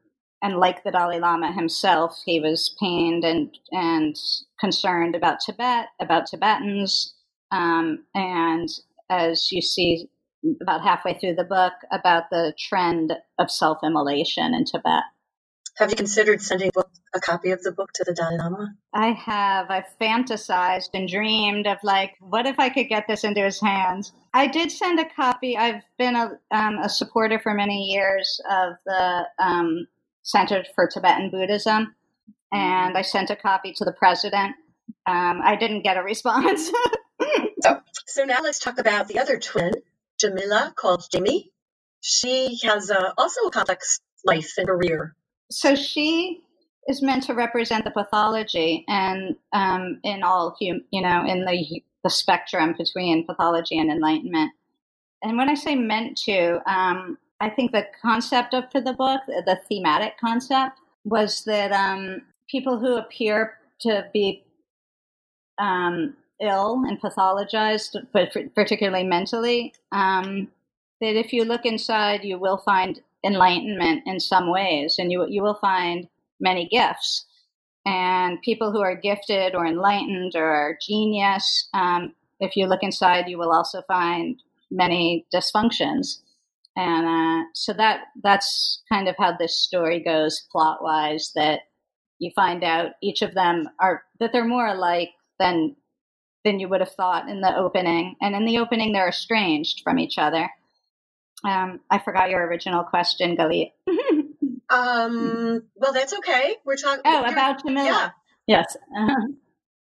and 0.43 0.59
like 0.59 0.83
the 0.85 0.91
Dalai 0.91 1.19
Lama 1.19 1.53
himself, 1.53 2.21
he 2.25 2.41
was 2.41 2.75
pained 2.81 3.25
and 3.25 3.57
and 3.71 4.17
concerned 4.59 5.15
about 5.15 5.41
Tibet, 5.41 5.89
about 6.01 6.27
Tibetans, 6.27 7.15
um, 7.51 8.05
and 8.15 8.69
as 9.11 9.51
you 9.53 9.63
see 9.63 10.09
about 10.61 10.83
halfway 10.83 11.15
through 11.15 11.37
the 11.37 11.45
book, 11.45 11.73
about 11.93 12.25
the 12.31 12.53
trend 12.59 13.13
of 13.39 13.51
self-immolation 13.51 14.55
in 14.55 14.65
Tibet. 14.65 15.05
Have 15.79 15.89
you 15.89 15.97
considered 15.97 16.43
sending 16.43 16.71
a 17.15 17.21
copy 17.21 17.51
of 17.51 17.63
the 17.63 17.73
book 17.73 17.93
to 17.95 18.05
the 18.05 18.13
Dalai 18.13 18.37
Lama? 18.37 18.75
I 18.93 19.13
have. 19.13 19.71
I've 19.71 19.87
fantasized 19.99 20.91
and 20.93 21.09
dreamed 21.09 21.67
of 21.67 21.79
like, 21.83 22.13
what 22.21 22.47
if 22.47 22.59
I 22.59 22.69
could 22.69 22.89
get 22.89 23.07
this 23.09 23.25
into 23.25 23.41
his 23.41 23.59
hands? 23.61 24.13
I 24.35 24.49
did 24.49 24.71
send 24.71 25.01
a 25.01 25.09
copy. 25.09 25.57
I've 25.57 25.83
been 25.99 26.15
a, 26.15 26.39
um, 26.51 26.79
a 26.79 26.91
supporter 26.91 27.39
for 27.39 27.55
many 27.55 27.87
years 27.87 28.39
of 28.51 28.75
the 28.85 29.25
um, 29.39 29.87
Center 30.23 30.63
for 30.75 30.89
Tibetan 30.89 31.31
Buddhism, 31.31 31.95
and 32.53 32.97
I 32.97 33.03
sent 33.03 33.31
a 33.31 33.37
copy 33.37 33.73
to 33.73 33.85
the 33.85 33.93
president. 33.93 34.55
Um, 35.07 35.41
I 35.43 35.57
didn't 35.57 35.83
get 35.83 35.97
a 35.97 36.03
response. 36.03 36.71
so, 37.63 37.81
so 38.07 38.25
now 38.25 38.39
let's 38.43 38.59
talk 38.59 38.79
about 38.79 39.09
the 39.09 39.19
other 39.19 39.39
twin, 39.39 39.73
Jamila, 40.21 40.75
called 40.77 41.05
Jamie. 41.11 41.51
She 42.03 42.59
has 42.65 42.91
uh, 42.91 43.13
also 43.17 43.41
a 43.47 43.51
complex 43.51 44.01
life 44.25 44.53
and 44.59 44.69
career 44.69 45.17
so 45.53 45.75
she 45.75 46.41
is 46.89 47.03
meant 47.03 47.23
to 47.25 47.35
represent 47.35 47.85
the 47.85 47.91
pathology 47.91 48.85
and 48.89 49.37
um, 49.53 50.01
in 50.03 50.23
all 50.23 50.57
hum, 50.61 50.83
you 50.91 51.03
know 51.03 51.25
in 51.27 51.45
the 51.45 51.83
the 52.03 52.11
spectrum 52.11 52.75
between 52.77 53.25
pathology 53.27 53.79
and 53.79 53.91
enlightenment. 53.91 54.53
And 55.23 55.37
when 55.37 55.49
i 55.49 55.55
say 55.55 55.75
meant 55.75 56.17
to 56.25 56.61
um, 56.71 57.19
i 57.41 57.49
think 57.49 57.73
the 57.73 57.87
concept 58.01 58.55
of 58.55 58.65
for 58.73 58.81
the 58.81 58.93
book 58.93 59.21
the 59.27 59.59
thematic 59.69 60.19
concept 60.19 60.81
was 61.05 61.45
that 61.45 61.73
um, 61.73 62.23
people 62.49 62.79
who 62.79 62.97
appear 62.97 63.59
to 63.81 64.07
be 64.13 64.45
um, 65.59 66.17
ill 66.41 66.83
and 66.87 67.01
pathologized 67.01 67.97
but 68.13 68.35
particularly 68.55 69.05
mentally 69.05 69.73
um, 69.93 70.49
that 71.01 71.17
if 71.17 71.33
you 71.33 71.45
look 71.45 71.65
inside 71.65 72.25
you 72.25 72.39
will 72.39 72.59
find 72.59 73.01
enlightenment 73.25 74.03
in 74.07 74.21
some 74.21 74.51
ways, 74.51 74.97
and 74.99 75.11
you 75.11 75.27
you 75.29 75.43
will 75.43 75.59
find 75.61 76.09
many 76.41 76.69
gifts. 76.69 77.27
And 77.85 78.41
people 78.43 78.71
who 78.71 78.81
are 78.81 78.95
gifted 78.95 79.55
or 79.55 79.67
enlightened 79.67 80.37
or 80.37 80.79
genius, 80.81 81.69
um, 81.75 82.15
if 82.39 82.57
you 82.57 82.67
look 82.67 82.83
inside, 82.83 83.29
you 83.29 83.39
will 83.39 83.51
also 83.51 83.83
find 83.89 84.41
many 84.71 85.27
dysfunctions. 85.35 86.19
And 86.77 87.07
uh, 87.07 87.49
so 87.55 87.73
that 87.75 88.05
that's 88.23 88.83
kind 88.89 89.09
of 89.09 89.17
how 89.19 89.37
this 89.37 89.57
story 89.57 90.01
goes 90.03 90.47
plot 90.51 90.83
wise. 90.83 91.33
That 91.35 91.61
you 92.19 92.31
find 92.35 92.65
out 92.65 92.93
each 93.03 93.23
of 93.23 93.35
them 93.35 93.69
are 93.81 94.05
that 94.21 94.33
they're 94.33 94.45
more 94.45 94.69
alike 94.69 95.11
than 95.39 95.77
than 96.45 96.59
you 96.59 96.69
would 96.69 96.81
have 96.81 96.93
thought 96.93 97.29
in 97.29 97.41
the 97.41 97.57
opening. 97.57 98.17
And 98.21 98.35
in 98.35 98.45
the 98.45 98.59
opening, 98.59 98.93
they're 98.93 99.09
estranged 99.09 99.83
from 99.85 99.99
each 99.99 100.19
other. 100.19 100.51
Um, 101.45 101.81
I 101.91 101.99
forgot 101.99 102.31
your 102.31 102.47
original 102.47 102.85
question, 102.85 103.37
Galit. 103.37 103.73
um, 104.71 105.63
well, 105.75 105.93
that's 105.93 106.13
okay. 106.15 106.57
We're 106.65 106.77
talking. 106.77 107.03
Oh, 107.05 107.25
about 107.25 107.65
Jamila. 107.65 107.85
Yeah. 107.85 108.11
Yes. 108.47 108.77
Uh, 108.97 109.15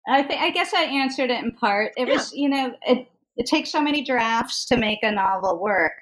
I 0.09 0.23
think. 0.23 0.40
I 0.40 0.50
guess 0.50 0.73
I 0.75 0.85
answered 0.85 1.30
it 1.30 1.42
in 1.42 1.52
part. 1.52 1.92
It 1.97 2.09
yeah. 2.09 2.14
was, 2.14 2.32
you 2.32 2.49
know, 2.49 2.75
it 2.87 3.06
it 3.37 3.47
takes 3.47 3.71
so 3.71 3.80
many 3.80 4.04
drafts 4.04 4.64
to 4.66 4.76
make 4.76 5.00
a 5.02 5.11
novel 5.11 5.61
work, 5.61 5.92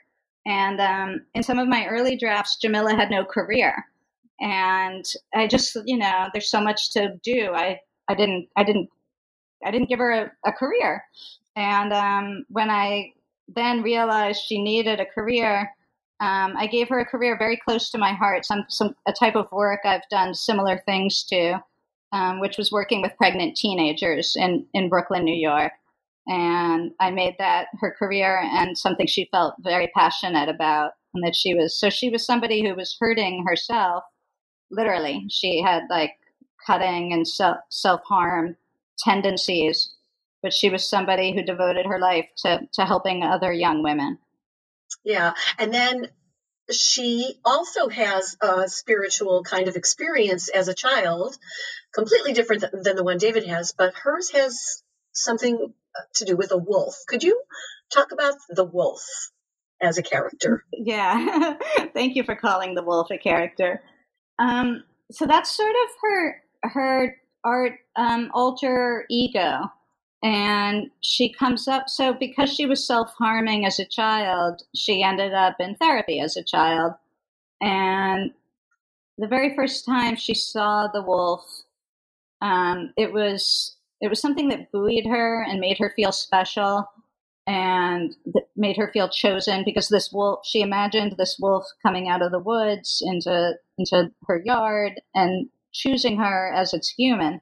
and 0.47 0.81
um, 0.81 1.21
in 1.35 1.43
some 1.43 1.59
of 1.59 1.69
my 1.69 1.87
early 1.87 2.17
drafts, 2.17 2.57
Jamila 2.57 2.95
had 2.95 3.11
no 3.11 3.25
career, 3.25 3.85
and 4.41 5.05
I 5.35 5.47
just, 5.47 5.77
you 5.85 5.99
know, 5.99 6.29
there's 6.33 6.51
so 6.51 6.61
much 6.61 6.93
to 6.93 7.15
do. 7.23 7.53
I 7.55 7.81
I 8.09 8.15
didn't 8.15 8.49
I 8.57 8.65
didn't 8.65 8.89
I 9.65 9.71
didn't 9.71 9.89
give 9.89 9.99
her 9.99 10.13
a, 10.13 10.33
a 10.47 10.53
career, 10.53 11.05
and 11.57 11.93
um, 11.93 12.45
when 12.49 12.71
I 12.71 13.13
then 13.55 13.83
realized 13.83 14.43
she 14.43 14.63
needed 14.63 15.01
a 15.01 15.07
career, 15.07 15.71
um, 16.21 16.55
I 16.57 16.67
gave 16.67 16.89
her 16.89 17.01
a 17.01 17.07
career 17.07 17.37
very 17.39 17.57
close 17.57 17.91
to 17.91 17.99
my 17.99 18.13
heart, 18.13 18.45
some, 18.45 18.65
some 18.69 18.95
a 19.07 19.13
type 19.13 19.37
of 19.37 19.51
work 19.53 19.81
I've 19.85 20.09
done 20.11 20.35
similar 20.35 20.83
things 20.85 21.25
to, 21.25 21.63
um, 22.13 22.41
which 22.41 22.59
was 22.59 22.71
working 22.71 23.01
with 23.01 23.17
pregnant 23.17 23.57
teenagers 23.57 24.37
in, 24.37 24.67
in 24.75 24.89
Brooklyn, 24.89 25.25
New 25.25 25.35
York. 25.35 25.73
And 26.27 26.93
I 27.01 27.11
made 27.11 27.37
that 27.39 27.69
her 27.81 27.95
career 27.99 28.41
and 28.43 28.77
something 28.77 29.07
she 29.07 29.29
felt 29.33 29.55
very 29.61 29.91
passionate 29.97 30.49
about. 30.49 30.93
And 31.15 31.25
that 31.25 31.35
she 31.35 31.55
was, 31.55 31.77
so 31.77 31.91
she 31.91 32.09
was 32.09 32.25
somebody 32.25 32.63
who 32.63 32.75
was 32.77 32.97
hurting 33.01 33.45
herself, 33.45 34.05
literally. 34.71 35.27
She 35.29 35.61
had 35.61 35.83
like 35.91 36.13
cutting 36.65 37.13
and 37.13 37.27
self 37.27 38.01
harm 38.05 38.57
tendencies 38.99 39.95
but 40.43 40.53
she 40.53 40.71
was 40.71 40.89
somebody 40.89 41.33
who 41.33 41.43
devoted 41.43 41.87
her 41.87 41.99
life 41.99 42.29
to, 42.39 42.61
to 42.75 42.85
helping 42.85 43.23
other 43.23 43.53
young 43.53 43.83
women. 43.83 44.19
Yeah. 45.05 45.35
And 45.59 45.73
then 45.73 46.09
she 46.71 47.35
also 47.45 47.89
has 47.89 48.37
a 48.41 48.69
spiritual 48.69 49.43
kind 49.43 49.69
of 49.69 49.77
experience 49.77 50.49
as 50.49 50.69
a 50.69 50.75
child, 50.75 51.37
completely 51.93 52.33
different 52.33 52.65
than 52.73 52.97
the 52.97 53.05
one 53.05 53.19
David 53.19 53.47
has, 53.47 53.73
but 53.73 53.95
hers 53.95 54.31
has 54.31 54.83
something 55.13 55.73
to 56.15 56.25
do 56.25 56.37
with 56.37 56.53
a 56.53 56.57
wolf. 56.57 56.97
Could 57.09 57.23
you 57.23 57.43
talk 57.93 58.13
about 58.13 58.35
the 58.49 58.65
wolf 58.65 59.03
as 59.81 59.99
a 59.99 60.03
character? 60.03 60.65
Yeah. 60.73 61.57
Thank 61.95 62.17
you 62.17 62.23
for 62.23 62.37
calling 62.37 62.75
the 62.75 62.85
wolf 62.85 63.09
a 63.11 63.19
character. 63.19 63.83
Um, 64.39 64.85
so 65.11 65.27
that's 65.27 65.51
sort 65.51 65.75
of 65.75 65.91
her 66.03 66.43
her 66.63 67.17
art 67.43 67.79
um, 67.97 68.31
alter 68.33 69.07
ego 69.11 69.71
and 70.23 70.91
she 71.01 71.33
comes 71.33 71.67
up 71.67 71.89
so 71.89 72.13
because 72.13 72.53
she 72.53 72.67
was 72.67 72.87
self-harming 72.87 73.65
as 73.65 73.79
a 73.79 73.87
child 73.87 74.63
she 74.75 75.03
ended 75.03 75.33
up 75.33 75.57
in 75.59 75.75
therapy 75.77 76.21
as 76.21 76.37
a 76.37 76.45
child. 76.45 76.93
And 77.63 78.33
the 79.19 79.27
very 79.27 79.55
first 79.55 79.85
time 79.85 80.17
she 80.17 80.35
saw 80.35 80.89
the 80.89 81.03
wolf 81.03 81.63
um, 82.43 82.93
it 82.97 83.13
was 83.13 83.77
it 84.01 84.09
was 84.09 84.21
something 84.21 84.49
that 84.49 84.73
buoyed 84.73 85.07
her 85.07 85.43
and 85.43 85.61
made 85.61 85.79
her 85.79 85.93
feel 85.95 86.13
special 86.13 86.89
and 87.47 88.15
that 88.27 88.45
made 88.57 88.77
her 88.77 88.91
feel 88.93 89.09
chosen 89.09 89.63
because 89.65 89.89
this 89.89 90.13
wolf 90.13 90.41
she 90.45 90.63
imagined 90.63 91.15
this 91.17 91.39
wolf 91.39 91.67
coming 91.83 92.09
out 92.09 92.23
of 92.23 92.31
the 92.31 92.39
woods 92.39 93.03
into 93.05 93.55
into 93.79 94.11
her 94.27 94.43
yard 94.45 95.01
and 95.15 95.49
choosing 95.73 96.19
her 96.19 96.53
as 96.53 96.75
its 96.75 96.89
human. 96.89 97.41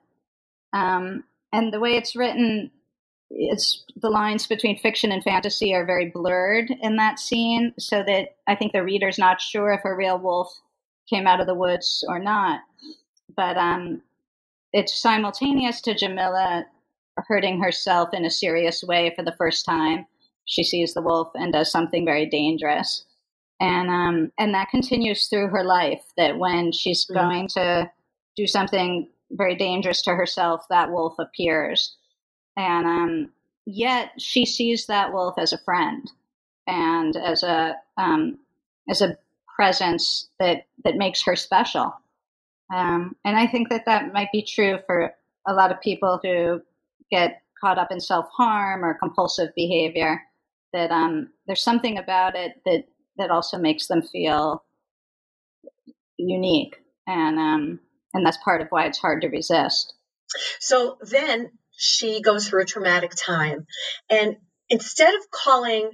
Um, 0.73 1.25
and 1.52 1.73
the 1.73 1.81
way 1.81 1.97
it's 1.97 2.17
written 2.17 2.71
it's 3.31 3.85
the 3.97 4.09
lines 4.09 4.47
between 4.47 4.78
fiction 4.78 5.12
and 5.12 5.23
fantasy 5.23 5.75
are 5.75 5.85
very 5.85 6.09
blurred 6.09 6.71
in 6.81 6.97
that 6.97 7.19
scene 7.19 7.73
so 7.78 8.02
that 8.02 8.37
i 8.47 8.55
think 8.55 8.73
the 8.73 8.83
reader's 8.83 9.19
not 9.19 9.40
sure 9.40 9.73
if 9.73 9.85
a 9.85 9.95
real 9.95 10.19
wolf 10.19 10.61
came 11.09 11.26
out 11.26 11.40
of 11.40 11.47
the 11.47 11.55
woods 11.55 12.05
or 12.09 12.19
not. 12.19 12.61
But 13.37 13.57
um, 13.57 14.02
it's 14.73 15.00
simultaneous 15.00 15.81
to 15.83 15.95
jamila 15.95 16.67
hurting 17.26 17.61
herself 17.61 18.11
in 18.12 18.25
a 18.25 18.31
serious 18.31 18.85
way 18.85 19.12
for 19.17 19.25
the 19.25 19.35
first 19.37 19.64
time. 19.64 20.07
She 20.45 20.62
sees 20.62 20.95
the 20.95 21.02
wolf 21.02 21.28
and 21.35 21.52
does 21.52 21.71
something 21.71 22.05
very 22.05 22.26
dangerous. 22.26 23.05
And 23.61 23.90
um, 23.90 24.33
and 24.38 24.55
that 24.55 24.71
continues 24.71 25.26
through 25.26 25.49
her 25.49 25.64
life 25.64 26.02
that 26.17 26.38
when 26.38 26.71
she's 26.73 27.07
mm-hmm. 27.07 27.14
going 27.14 27.49
to 27.49 27.90
do 28.37 28.47
something 28.47 29.09
very 29.30 29.54
dangerous 29.54 30.02
to 30.02 30.14
herself, 30.14 30.62
that 30.70 30.90
wolf 30.90 31.14
appears. 31.18 31.97
And 32.56 32.87
um, 32.87 33.32
yet 33.66 34.11
she 34.18 34.44
sees 34.44 34.87
that 34.87 35.12
wolf 35.12 35.35
as 35.38 35.52
a 35.52 35.58
friend 35.58 36.11
and 36.66 37.16
as 37.16 37.42
a 37.42 37.76
um, 37.97 38.38
as 38.88 39.00
a 39.02 39.16
presence 39.56 40.28
that 40.38 40.66
that 40.85 40.97
makes 40.97 41.23
her 41.23 41.37
special. 41.37 41.92
Um, 42.73 43.16
and 43.25 43.37
I 43.37 43.47
think 43.47 43.70
that 43.70 43.87
that 43.87 44.12
might 44.12 44.30
be 44.32 44.42
true 44.42 44.78
for 44.87 45.12
a 45.47 45.54
lot 45.54 45.73
of 45.73 45.80
people 45.80 46.20
who 46.23 46.61
get 47.11 47.42
caught 47.61 47.78
up 47.78 47.90
in 47.90 48.00
self 48.00 48.28
harm 48.30 48.85
or 48.85 48.94
compulsive 48.94 49.50
behavior. 49.54 50.23
That 50.73 50.90
um, 50.90 51.30
there's 51.47 51.62
something 51.62 51.97
about 51.99 52.37
it 52.37 52.61
that 52.66 52.85
that 53.16 53.30
also 53.30 53.58
makes 53.58 53.87
them 53.88 54.02
feel 54.02 54.62
unique, 56.18 56.76
and 57.06 57.38
um, 57.38 57.80
and 58.15 58.25
that's 58.25 58.38
part 58.45 58.61
of 58.61 58.69
why 58.71 58.87
it's 58.87 58.99
hard 58.99 59.23
to 59.23 59.29
resist. 59.29 59.95
So 60.61 60.99
then 61.03 61.50
she 61.77 62.21
goes 62.21 62.49
through 62.49 62.62
a 62.62 62.67
traumatic 62.67 63.12
time, 63.15 63.67
and 64.11 64.37
instead 64.69 65.15
of 65.15 65.31
calling 65.31 65.91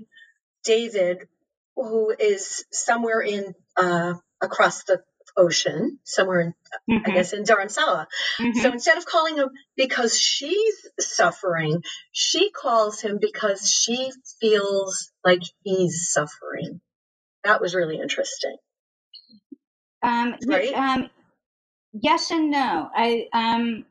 David, 0.64 1.28
who 1.76 2.14
is 2.18 2.64
somewhere 2.72 3.20
in 3.20 3.54
uh, 3.76 4.14
across 4.40 4.84
the 4.84 5.02
ocean, 5.36 5.98
somewhere 6.04 6.40
in, 6.40 6.54
mm-hmm. 6.90 7.10
I 7.10 7.14
guess, 7.14 7.32
in 7.32 7.44
Dharamsala. 7.44 8.06
Mm-hmm. 8.40 8.60
So 8.60 8.72
instead 8.72 8.98
of 8.98 9.06
calling 9.06 9.36
him 9.36 9.50
because 9.76 10.18
she's 10.18 10.86
suffering, 11.00 11.82
she 12.12 12.50
calls 12.50 13.00
him 13.00 13.18
because 13.20 13.70
she 13.70 14.12
feels 14.40 15.10
like 15.24 15.42
he's 15.62 16.08
suffering. 16.10 16.80
That 17.42 17.60
was 17.60 17.74
really 17.74 17.98
interesting. 18.00 18.56
Um, 20.02 20.36
right? 20.46 20.72
Um, 20.72 21.10
yes 21.94 22.30
and 22.30 22.50
no. 22.50 22.90
I 22.94 23.28
um, 23.32 23.84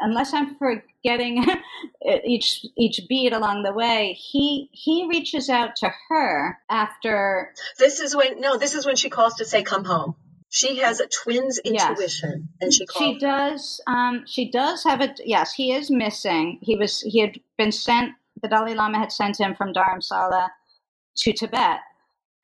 unless 0.00 0.34
I'm 0.34 0.56
forgetting 0.56 1.44
each 2.24 2.66
each 2.76 3.00
beat 3.08 3.32
along 3.32 3.62
the 3.62 3.72
way, 3.72 4.16
he 4.18 4.68
he 4.72 5.06
reaches 5.08 5.48
out 5.48 5.76
to 5.76 5.92
her 6.08 6.58
after. 6.68 7.54
This 7.78 8.00
is 8.00 8.16
when 8.16 8.40
no, 8.40 8.56
this 8.56 8.74
is 8.74 8.84
when 8.84 8.96
she 8.96 9.10
calls 9.10 9.34
to 9.34 9.44
say, 9.44 9.62
"Come 9.62 9.84
home." 9.84 10.16
She 10.50 10.80
has 10.80 11.00
a 11.00 11.06
twin's 11.06 11.58
intuition, 11.58 12.48
yes. 12.50 12.56
and 12.60 12.74
she 12.74 12.84
she 12.98 13.18
does. 13.18 13.80
Um, 13.86 14.24
she 14.26 14.50
does 14.50 14.84
have 14.84 15.00
a 15.00 15.14
yes. 15.24 15.54
He 15.54 15.72
is 15.72 15.90
missing. 15.90 16.58
He 16.60 16.76
was 16.76 17.00
he 17.00 17.20
had 17.20 17.38
been 17.56 17.72
sent. 17.72 18.12
The 18.42 18.48
Dalai 18.48 18.74
Lama 18.74 18.98
had 18.98 19.12
sent 19.12 19.40
him 19.40 19.54
from 19.54 19.72
Dharamsala 19.72 20.48
to 21.16 21.32
Tibet, 21.32 21.78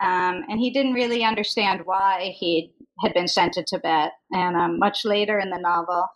um, 0.00 0.44
and 0.48 0.60
he 0.60 0.70
didn't 0.70 0.94
really 0.94 1.25
understand 1.25 1.82
why 1.84 2.34
he 2.38 2.72
had 3.02 3.14
been 3.14 3.28
sent 3.28 3.55
to 3.55 3.62
Tibet. 3.62 4.12
And 4.33 4.57
um, 4.57 4.78
much 4.78 5.05
later 5.05 5.38
in 5.38 5.50
the 5.50 5.59
novel, 5.59 6.09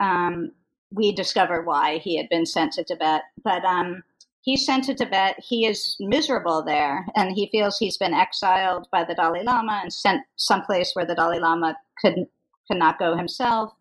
um, 0.00 0.52
we 0.90 1.12
discover 1.12 1.62
why 1.62 1.98
he 1.98 2.16
had 2.16 2.28
been 2.28 2.46
sent 2.46 2.72
to 2.74 2.84
Tibet. 2.84 3.22
But 3.42 3.64
um, 3.64 4.02
he's 4.42 4.64
sent 4.64 4.84
to 4.84 4.94
Tibet. 4.94 5.36
He 5.38 5.66
is 5.66 5.96
miserable 6.00 6.62
there, 6.64 7.06
and 7.14 7.32
he 7.32 7.48
feels 7.50 7.78
he's 7.78 7.98
been 7.98 8.14
exiled 8.14 8.88
by 8.90 9.04
the 9.04 9.14
Dalai 9.14 9.42
Lama 9.42 9.80
and 9.82 9.92
sent 9.92 10.22
someplace 10.36 10.92
where 10.94 11.06
the 11.06 11.14
Dalai 11.14 11.38
Lama 11.38 11.76
could 12.00 12.26
could 12.68 12.78
not 12.78 12.98
go 12.98 13.16
himself. 13.16 13.72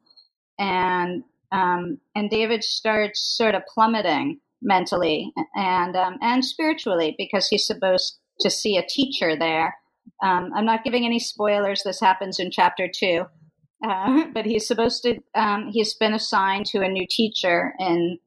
And 0.59 1.23
um, 1.51 1.99
and 2.15 2.29
David 2.29 2.63
starts 2.63 3.21
sort 3.21 3.55
of 3.55 3.63
plummeting 3.73 4.39
mentally 4.61 5.31
and 5.55 5.95
um, 5.95 6.17
and 6.21 6.43
spiritually 6.43 7.15
because 7.17 7.47
he's 7.47 7.65
supposed 7.65 8.17
to 8.41 8.49
see 8.49 8.77
a 8.77 8.85
teacher 8.85 9.35
there. 9.37 9.75
Um, 10.23 10.51
I'm 10.55 10.65
not 10.65 10.83
giving 10.83 11.05
any 11.05 11.19
spoilers. 11.19 11.83
This 11.83 11.99
happens 11.99 12.39
in 12.39 12.51
chapter 12.51 12.87
two. 12.87 13.25
Uh, 13.85 14.25
but 14.33 14.45
he's 14.45 14.67
supposed 14.67 15.03
to, 15.03 15.19
um, 15.35 15.69
he's 15.71 15.93
been 15.93 16.13
assigned 16.13 16.65
to 16.67 16.81
a 16.81 16.89
new 16.89 17.05
teacher 17.09 17.73
in 17.79 18.19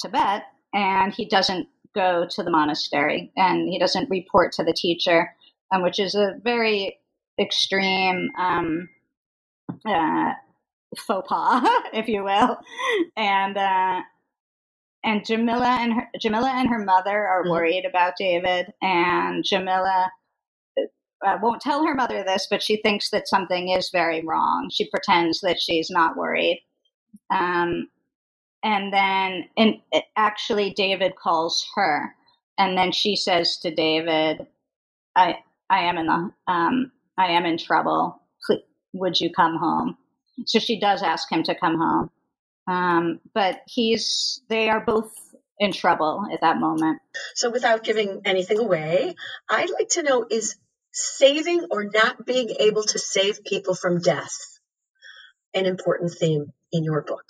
Tibet, 0.00 0.44
and 0.72 1.12
he 1.12 1.26
doesn't 1.26 1.68
go 1.94 2.26
to 2.28 2.42
the 2.42 2.50
monastery 2.50 3.30
and 3.36 3.68
he 3.68 3.78
doesn't 3.78 4.10
report 4.10 4.52
to 4.52 4.64
the 4.64 4.72
teacher, 4.72 5.34
um, 5.72 5.82
which 5.82 5.98
is 5.98 6.14
a 6.14 6.34
very 6.42 6.98
extreme 7.40 8.30
um, 8.38 8.88
uh, 9.86 10.32
faux 10.98 11.28
pas, 11.28 11.62
if 11.92 12.08
you 12.08 12.24
will. 12.24 12.58
And 13.16 13.56
uh, 13.56 14.00
and 15.04 15.24
Jamila 15.24 15.78
and 15.80 15.92
her, 15.92 16.08
Jamila 16.20 16.50
and 16.50 16.68
her 16.68 16.84
mother 16.84 17.26
are 17.26 17.42
mm-hmm. 17.42 17.50
worried 17.50 17.84
about 17.84 18.16
David, 18.18 18.72
and 18.82 19.44
Jamila 19.44 20.10
uh, 21.24 21.38
won't 21.40 21.60
tell 21.60 21.86
her 21.86 21.94
mother 21.94 22.22
this, 22.24 22.46
but 22.50 22.62
she 22.62 22.76
thinks 22.76 23.10
that 23.10 23.28
something 23.28 23.70
is 23.70 23.90
very 23.90 24.22
wrong. 24.22 24.70
She 24.72 24.88
pretends 24.90 25.40
that 25.40 25.60
she's 25.60 25.90
not 25.90 26.16
worried. 26.16 26.62
Um, 27.30 27.88
and 28.62 28.92
then 28.92 29.44
and 29.56 29.76
actually 30.16 30.70
David 30.70 31.14
calls 31.16 31.66
her 31.74 32.14
and 32.58 32.76
then 32.76 32.92
she 32.92 33.16
says 33.16 33.58
to 33.58 33.74
David, 33.74 34.46
I 35.16 35.38
I 35.70 35.80
am 35.80 35.98
in 35.98 36.06
the 36.06 36.30
um, 36.46 36.92
I 37.18 37.26
am 37.28 37.46
in 37.46 37.58
trouble. 37.58 38.20
Please, 38.44 38.62
would 38.92 39.20
you 39.20 39.30
come 39.32 39.56
home? 39.56 39.96
So 40.46 40.58
she 40.58 40.78
does 40.80 41.02
ask 41.02 41.30
him 41.30 41.42
to 41.44 41.54
come 41.54 41.78
home. 41.78 42.10
Um, 42.66 43.20
but 43.34 43.60
he's 43.66 44.40
they 44.48 44.68
are 44.68 44.80
both 44.80 45.12
in 45.58 45.72
trouble 45.72 46.24
at 46.32 46.40
that 46.40 46.58
moment. 46.58 47.00
So 47.34 47.50
without 47.50 47.84
giving 47.84 48.22
anything 48.24 48.58
away, 48.58 49.14
I'd 49.48 49.70
like 49.70 49.90
to 49.90 50.02
know 50.02 50.26
is 50.30 50.56
saving 50.94 51.66
or 51.70 51.84
not 51.84 52.24
being 52.24 52.50
able 52.60 52.84
to 52.84 52.98
save 52.98 53.44
people 53.44 53.74
from 53.74 54.00
death 54.00 54.58
an 55.52 55.66
important 55.66 56.12
theme 56.12 56.52
in 56.72 56.84
your 56.84 57.02
book? 57.02 57.24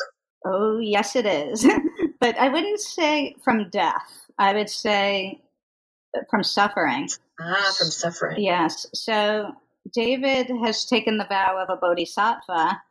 Oh, 0.46 0.78
yes, 0.78 1.16
it 1.16 1.26
is. 1.26 1.66
but 2.20 2.36
I 2.38 2.48
wouldn't 2.48 2.80
say 2.80 3.34
from 3.42 3.70
death. 3.70 4.26
I 4.38 4.52
would 4.52 4.68
say 4.68 5.40
from 6.30 6.42
suffering. 6.42 7.08
Ah, 7.40 7.74
from 7.78 7.88
suffering. 7.88 8.42
Yes. 8.42 8.86
So 8.94 9.52
David 9.92 10.50
has 10.64 10.84
taken 10.84 11.18
the 11.18 11.24
vow 11.24 11.62
of 11.62 11.70
a 11.70 11.80
bodhisattva. 11.80 12.82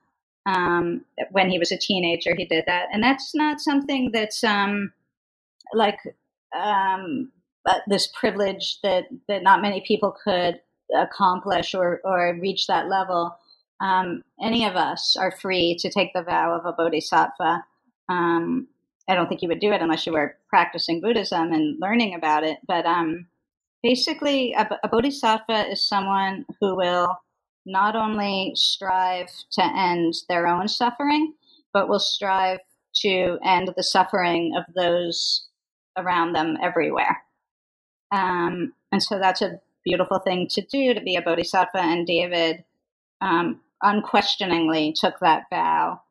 Um, 0.45 1.05
when 1.31 1.49
he 1.49 1.59
was 1.59 1.71
a 1.71 1.77
teenager, 1.77 2.35
he 2.35 2.45
did 2.45 2.65
that. 2.67 2.87
And 2.91 3.03
that's 3.03 3.33
not 3.33 3.61
something 3.61 4.11
that's 4.11 4.43
um, 4.43 4.91
like 5.73 5.99
um, 6.55 7.31
uh, 7.65 7.79
this 7.87 8.07
privilege 8.07 8.79
that 8.83 9.05
that 9.27 9.43
not 9.43 9.61
many 9.61 9.81
people 9.81 10.15
could 10.23 10.59
accomplish 10.95 11.73
or 11.73 12.01
or 12.03 12.37
reach 12.39 12.67
that 12.67 12.89
level. 12.89 13.37
Um, 13.81 14.23
any 14.41 14.65
of 14.65 14.75
us 14.75 15.15
are 15.19 15.31
free 15.31 15.75
to 15.79 15.89
take 15.89 16.13
the 16.13 16.23
vow 16.23 16.55
of 16.57 16.65
a 16.65 16.71
bodhisattva. 16.73 17.65
Um, 18.09 18.67
I 19.09 19.15
don't 19.15 19.27
think 19.27 19.41
you 19.41 19.49
would 19.49 19.59
do 19.59 19.73
it 19.73 19.81
unless 19.81 20.05
you 20.05 20.13
were 20.13 20.37
practicing 20.47 21.01
Buddhism 21.01 21.51
and 21.51 21.77
learning 21.81 22.15
about 22.15 22.43
it. 22.43 22.59
But 22.65 22.85
um, 22.85 23.27
basically, 23.81 24.53
a, 24.53 24.79
a 24.83 24.87
bodhisattva 24.87 25.71
is 25.71 25.87
someone 25.87 26.45
who 26.61 26.75
will 26.75 27.17
not 27.65 27.95
only 27.95 28.53
strive 28.55 29.29
to 29.51 29.63
end 29.63 30.13
their 30.29 30.47
own 30.47 30.67
suffering, 30.67 31.33
but 31.73 31.89
will 31.89 31.99
strive 31.99 32.59
to 32.95 33.37
end 33.43 33.73
the 33.75 33.83
suffering 33.83 34.53
of 34.55 34.63
those 34.75 35.47
around 35.97 36.33
them 36.33 36.57
everywhere. 36.61 37.23
Um, 38.13 38.73
and 38.91 39.01
so 39.01 39.17
that's 39.17 39.41
a 39.41 39.59
beautiful 39.83 40.19
thing 40.19 40.47
to 40.51 40.61
do 40.61 40.93
to 40.93 41.01
be 41.01 41.15
a 41.15 41.21
bodhisattva. 41.21 41.79
And 41.79 42.05
David 42.05 42.63
um, 43.21 43.59
unquestioningly 43.81 44.93
took 44.95 45.19
that 45.19 45.45
vow. 45.49 46.01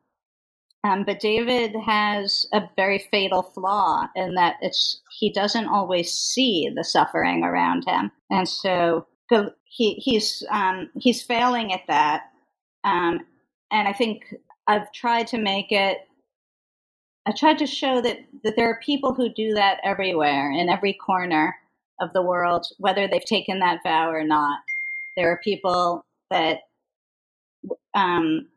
Um, 0.85 1.05
but 1.05 1.21
David 1.21 1.73
has 1.85 2.45
a 2.51 2.63
very 2.75 2.99
fatal 3.09 3.41
flaw 3.41 4.07
in 4.17 4.35
that 4.35 4.57
it's 4.61 5.01
he 5.17 5.31
doesn't 5.31 5.67
always 5.67 6.11
see 6.11 6.69
the 6.75 6.83
suffering 6.83 7.45
around 7.45 7.85
him, 7.87 8.11
and 8.29 8.49
so 8.49 9.07
he 9.63 9.93
he's 9.93 10.43
um, 10.51 10.89
he's 10.99 11.23
failing 11.23 11.71
at 11.71 11.87
that. 11.87 12.23
Um, 12.83 13.21
and 13.71 13.87
I 13.87 13.93
think 13.93 14.25
I've 14.67 14.91
tried 14.91 15.27
to 15.27 15.37
make 15.37 15.71
it 15.71 15.99
I 17.25 17.31
tried 17.31 17.59
to 17.59 17.65
show 17.65 18.01
that, 18.01 18.17
that 18.43 18.55
there 18.57 18.69
are 18.69 18.79
people 18.83 19.13
who 19.13 19.29
do 19.29 19.53
that 19.53 19.77
everywhere, 19.85 20.51
in 20.51 20.67
every 20.67 20.91
corner 20.93 21.55
of 22.03 22.13
the 22.13 22.21
world, 22.21 22.65
whether 22.77 23.07
they've 23.07 23.25
taken 23.25 23.59
that 23.59 23.79
vow 23.83 24.11
or 24.11 24.23
not. 24.23 24.59
There 25.15 25.31
are 25.31 25.39
people 25.43 26.05
that 26.29 26.59
um, 27.93 28.47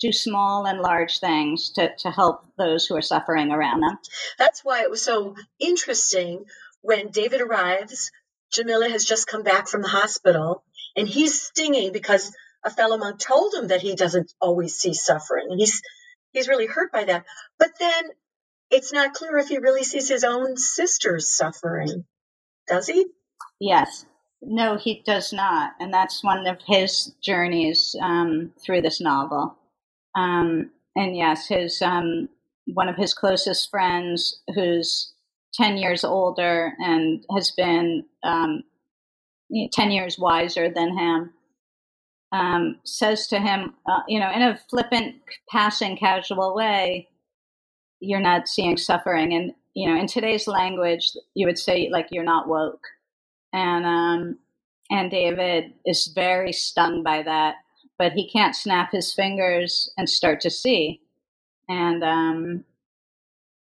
do 0.00 0.12
small 0.12 0.66
and 0.66 0.80
large 0.80 1.18
things 1.20 1.70
to, 1.72 1.94
to 1.98 2.10
help 2.10 2.44
those 2.56 2.86
who 2.86 2.96
are 2.96 3.02
suffering 3.02 3.50
around 3.50 3.80
them. 3.80 3.98
That's 4.38 4.64
why 4.64 4.82
it 4.82 4.90
was 4.90 5.02
so 5.02 5.36
interesting 5.58 6.44
when 6.82 7.10
David 7.10 7.40
arrives. 7.40 8.10
Jamila 8.52 8.88
has 8.88 9.04
just 9.04 9.28
come 9.28 9.42
back 9.42 9.68
from 9.68 9.82
the 9.82 9.88
hospital 9.88 10.64
and 10.96 11.06
he's 11.06 11.40
stinging 11.40 11.92
because 11.92 12.34
a 12.64 12.70
fellow 12.70 12.98
monk 12.98 13.18
told 13.18 13.54
him 13.54 13.68
that 13.68 13.80
he 13.80 13.94
doesn't 13.94 14.32
always 14.40 14.76
see 14.76 14.94
suffering. 14.94 15.46
And 15.50 15.60
he's 15.60 15.82
he's 16.32 16.48
really 16.48 16.66
hurt 16.66 16.92
by 16.92 17.04
that. 17.04 17.24
But 17.58 17.70
then 17.78 18.04
it's 18.70 18.92
not 18.92 19.14
clear 19.14 19.36
if 19.38 19.48
he 19.48 19.58
really 19.58 19.84
sees 19.84 20.08
his 20.08 20.24
own 20.24 20.56
sister's 20.56 21.28
suffering. 21.28 22.04
Does 22.70 22.86
he? 22.86 23.06
Yes. 23.60 24.06
No, 24.42 24.76
he 24.76 25.02
does 25.04 25.32
not. 25.32 25.72
And 25.80 25.92
that's 25.92 26.24
one 26.24 26.46
of 26.46 26.58
his 26.66 27.12
journeys 27.22 27.94
um, 28.00 28.52
through 28.64 28.82
this 28.82 29.00
novel. 29.00 29.56
Um, 30.14 30.70
and 30.96 31.16
yes, 31.16 31.48
his 31.48 31.82
um, 31.82 32.28
one 32.66 32.88
of 32.88 32.96
his 32.96 33.12
closest 33.12 33.70
friends, 33.70 34.40
who's 34.54 35.12
10 35.54 35.76
years 35.76 36.04
older 36.04 36.72
and 36.78 37.24
has 37.34 37.50
been 37.50 38.04
um, 38.22 38.62
10 39.72 39.90
years 39.90 40.18
wiser 40.18 40.70
than 40.70 40.96
him, 40.96 41.32
um, 42.32 42.76
says 42.84 43.26
to 43.28 43.40
him, 43.40 43.74
uh, 43.90 44.02
you 44.06 44.20
know, 44.20 44.30
in 44.30 44.42
a 44.42 44.58
flippant, 44.70 45.16
passing, 45.50 45.96
casual 45.96 46.54
way, 46.54 47.08
you're 47.98 48.20
not 48.20 48.48
seeing 48.48 48.76
suffering. 48.76 49.34
And, 49.34 49.52
you 49.74 49.88
know, 49.88 49.98
in 49.98 50.06
today's 50.06 50.46
language, 50.46 51.12
you 51.34 51.46
would 51.46 51.58
say, 51.58 51.88
like, 51.90 52.08
you're 52.10 52.24
not 52.24 52.48
woke. 52.48 52.84
And, 53.52 53.84
um, 53.84 54.38
and 54.90 55.10
David 55.10 55.72
is 55.86 56.08
very 56.14 56.52
stung 56.52 57.02
by 57.02 57.22
that, 57.22 57.56
but 57.98 58.12
he 58.12 58.28
can't 58.28 58.56
snap 58.56 58.90
his 58.92 59.12
fingers 59.12 59.92
and 59.96 60.08
start 60.08 60.40
to 60.42 60.50
see. 60.50 61.00
And, 61.68 62.02
um, 62.02 62.64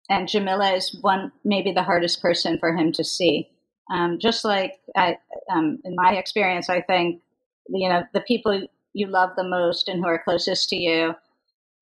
and 0.08 0.28
Jamila 0.28 0.72
is 0.72 0.96
one, 1.00 1.32
maybe 1.44 1.72
the 1.72 1.82
hardest 1.82 2.22
person 2.22 2.58
for 2.58 2.76
him 2.76 2.92
to 2.92 3.04
see. 3.04 3.50
Um, 3.90 4.18
just 4.20 4.44
like 4.44 4.74
I, 4.96 5.18
um, 5.50 5.78
in 5.84 5.94
my 5.94 6.14
experience, 6.14 6.68
I 6.68 6.80
think 6.80 7.22
you 7.68 7.88
know 7.88 8.02
the 8.14 8.20
people 8.20 8.66
you 8.92 9.06
love 9.06 9.30
the 9.36 9.44
most 9.44 9.88
and 9.88 10.00
who 10.00 10.06
are 10.06 10.22
closest 10.22 10.68
to 10.70 10.76
you 10.76 11.14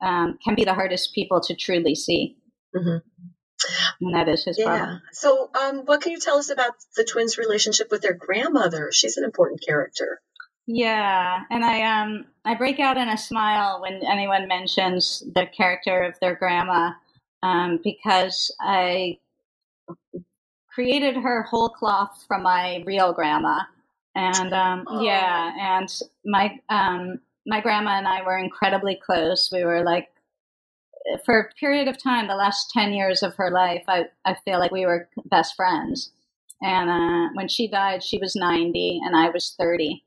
um, 0.03 0.39
can 0.45 0.55
be 0.55 0.65
the 0.65 0.75
hardest 0.75 1.15
people 1.15 1.41
to 1.41 1.55
truly 1.55 1.95
see. 1.95 2.37
Mm-hmm. 2.75 2.99
That 4.13 4.29
is 4.29 4.45
his 4.45 4.59
yeah. 4.59 4.65
problem. 4.65 5.03
So, 5.13 5.51
um, 5.61 5.79
what 5.85 6.01
can 6.01 6.13
you 6.13 6.21
tell 6.21 6.39
us 6.39 6.51
about 6.51 6.73
the 6.97 7.05
twins' 7.05 7.39
relationship 7.39 7.91
with 7.91 8.03
their 8.03 8.15
grandmother? 8.15 8.91
She's 8.93 9.17
an 9.17 9.25
important 9.25 9.63
character. 9.67 10.21
Yeah, 10.67 11.43
and 11.51 11.65
I 11.65 11.83
um 11.83 12.25
I 12.45 12.55
break 12.55 12.81
out 12.81 12.97
in 12.97 13.09
a 13.09 13.19
smile 13.19 13.83
when 13.83 14.01
anyone 14.05 14.49
mentions 14.49 15.23
the 15.35 15.47
character 15.47 16.03
of 16.03 16.19
their 16.21 16.35
grandma, 16.35 16.93
um, 17.43 17.81
because 17.85 18.55
I 18.61 19.19
created 20.75 21.17
her 21.17 21.43
whole 21.43 21.69
cloth 21.69 22.25
from 22.27 22.43
my 22.43 22.83
real 22.87 23.13
grandma, 23.13 23.61
and 24.15 24.55
um, 24.55 24.85
oh. 24.87 25.03
yeah, 25.03 25.79
and 25.79 25.89
my 26.25 26.59
um 26.71 27.21
my 27.47 27.61
grandma 27.61 27.99
and 27.99 28.09
I 28.09 28.23
were 28.23 28.39
incredibly 28.39 28.99
close. 29.05 29.51
We 29.53 29.65
were 29.65 29.83
like 29.83 30.09
for 31.25 31.39
a 31.39 31.55
period 31.55 31.89
of 31.89 32.03
time, 32.03 32.29
the 32.29 32.35
last 32.35 32.71
10 32.71 32.93
years 32.93 33.23
of 33.23 33.35
her 33.37 33.51
life, 33.51 33.85
I, 33.89 34.05
I 34.25 34.37
feel 34.45 34.59
like 34.59 34.71
we 34.71 34.87
were 34.87 35.09
best 35.27 35.55
friends. 35.55 36.13
And 36.63 36.89
uh, 36.89 37.29
when 37.35 37.49
she 37.49 37.69
died, 37.69 38.03
she 38.03 38.19
was 38.19 38.35
90 38.37 39.01
and 39.05 39.17
I 39.17 39.29
was 39.29 39.55
30. 39.59 40.03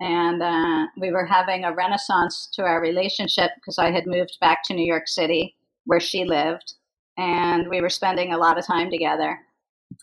And 0.00 0.42
uh, 0.42 0.86
we 0.98 1.10
were 1.10 1.24
having 1.24 1.64
a 1.64 1.72
renaissance 1.72 2.48
to 2.54 2.62
our 2.62 2.80
relationship 2.80 3.52
because 3.56 3.78
I 3.78 3.90
had 3.90 4.06
moved 4.06 4.38
back 4.40 4.64
to 4.64 4.74
New 4.74 4.84
York 4.84 5.08
City 5.08 5.54
where 5.86 6.00
she 6.00 6.24
lived. 6.24 6.74
And 7.16 7.68
we 7.68 7.80
were 7.80 7.88
spending 7.88 8.32
a 8.32 8.38
lot 8.38 8.58
of 8.58 8.66
time 8.66 8.90
together. 8.90 9.38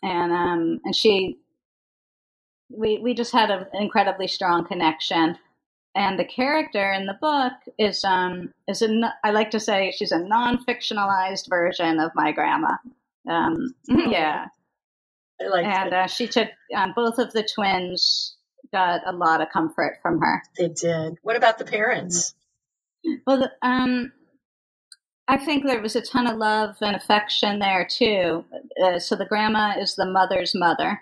And, 0.01 0.31
um, 0.31 0.79
and 0.85 0.95
she, 0.95 1.38
we, 2.69 2.99
we 2.99 3.13
just 3.13 3.33
had 3.33 3.51
an 3.51 3.65
incredibly 3.73 4.27
strong 4.27 4.65
connection 4.65 5.38
and 5.99 6.17
the 6.17 6.23
character 6.23 6.93
in 6.93 7.05
the 7.07 7.17
book 7.19 7.53
is 7.77 8.05
um 8.05 8.53
is 8.67 8.81
a 8.81 9.13
I 9.23 9.31
like 9.31 9.51
to 9.51 9.59
say 9.59 9.93
she's 9.95 10.13
a 10.13 10.19
non 10.19 10.63
fictionalized 10.65 11.49
version 11.49 11.99
of 11.99 12.12
my 12.15 12.31
grandma. 12.31 12.77
Um, 13.29 13.75
oh. 13.91 14.09
yeah, 14.09 14.45
I 15.41 15.47
like 15.49 15.65
and 15.65 15.93
uh, 15.93 16.07
she 16.07 16.27
took 16.27 16.47
um, 16.75 16.93
both 16.95 17.19
of 17.19 17.33
the 17.33 17.43
twins 17.43 18.38
got 18.71 19.01
a 19.05 19.12
lot 19.12 19.41
of 19.41 19.49
comfort 19.49 19.97
from 20.01 20.21
her. 20.21 20.41
They 20.57 20.69
did. 20.69 21.17
What 21.21 21.35
about 21.35 21.57
the 21.57 21.65
parents? 21.65 22.33
Well, 23.27 23.51
um, 23.62 24.13
I 25.27 25.38
think 25.38 25.65
there 25.65 25.81
was 25.81 25.95
a 25.95 26.01
ton 26.01 26.27
of 26.27 26.38
love 26.38 26.77
and 26.81 26.95
affection 26.95 27.59
there 27.59 27.85
too. 27.85 28.45
Uh, 28.81 28.99
so 28.99 29.17
the 29.17 29.25
grandma 29.25 29.73
is 29.77 29.95
the 29.95 30.05
mother's 30.05 30.55
mother, 30.55 31.01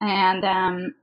and 0.00 0.44
um, 0.46 0.94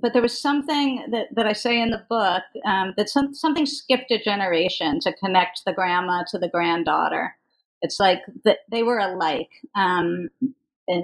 but 0.00 0.12
there 0.12 0.22
was 0.22 0.40
something 0.40 1.04
that, 1.10 1.26
that 1.34 1.46
I 1.46 1.52
say 1.52 1.80
in 1.80 1.90
the 1.90 2.04
book 2.08 2.42
um, 2.64 2.94
that 2.96 3.08
some, 3.08 3.34
something 3.34 3.66
skipped 3.66 4.10
a 4.10 4.22
generation 4.22 5.00
to 5.00 5.12
connect 5.12 5.64
the 5.64 5.72
grandma 5.72 6.24
to 6.28 6.38
the 6.38 6.48
granddaughter. 6.48 7.36
It's 7.82 7.98
like 7.98 8.20
that 8.44 8.58
they 8.70 8.82
were 8.82 8.98
alike 8.98 9.50
um, 9.74 10.28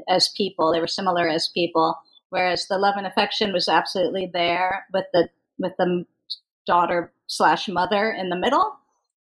as 0.09 0.29
people; 0.29 0.73
they 0.73 0.81
were 0.81 0.87
similar 0.87 1.29
as 1.29 1.49
people. 1.49 1.99
Whereas 2.29 2.67
the 2.67 2.77
love 2.77 2.95
and 2.97 3.07
affection 3.07 3.53
was 3.53 3.69
absolutely 3.69 4.31
there 4.33 4.87
with 4.93 5.07
the 5.12 5.31
with 5.59 5.73
the 5.79 6.05
daughter 6.67 7.12
slash 7.27 7.69
mother 7.69 8.11
in 8.11 8.29
the 8.29 8.37
middle, 8.37 8.77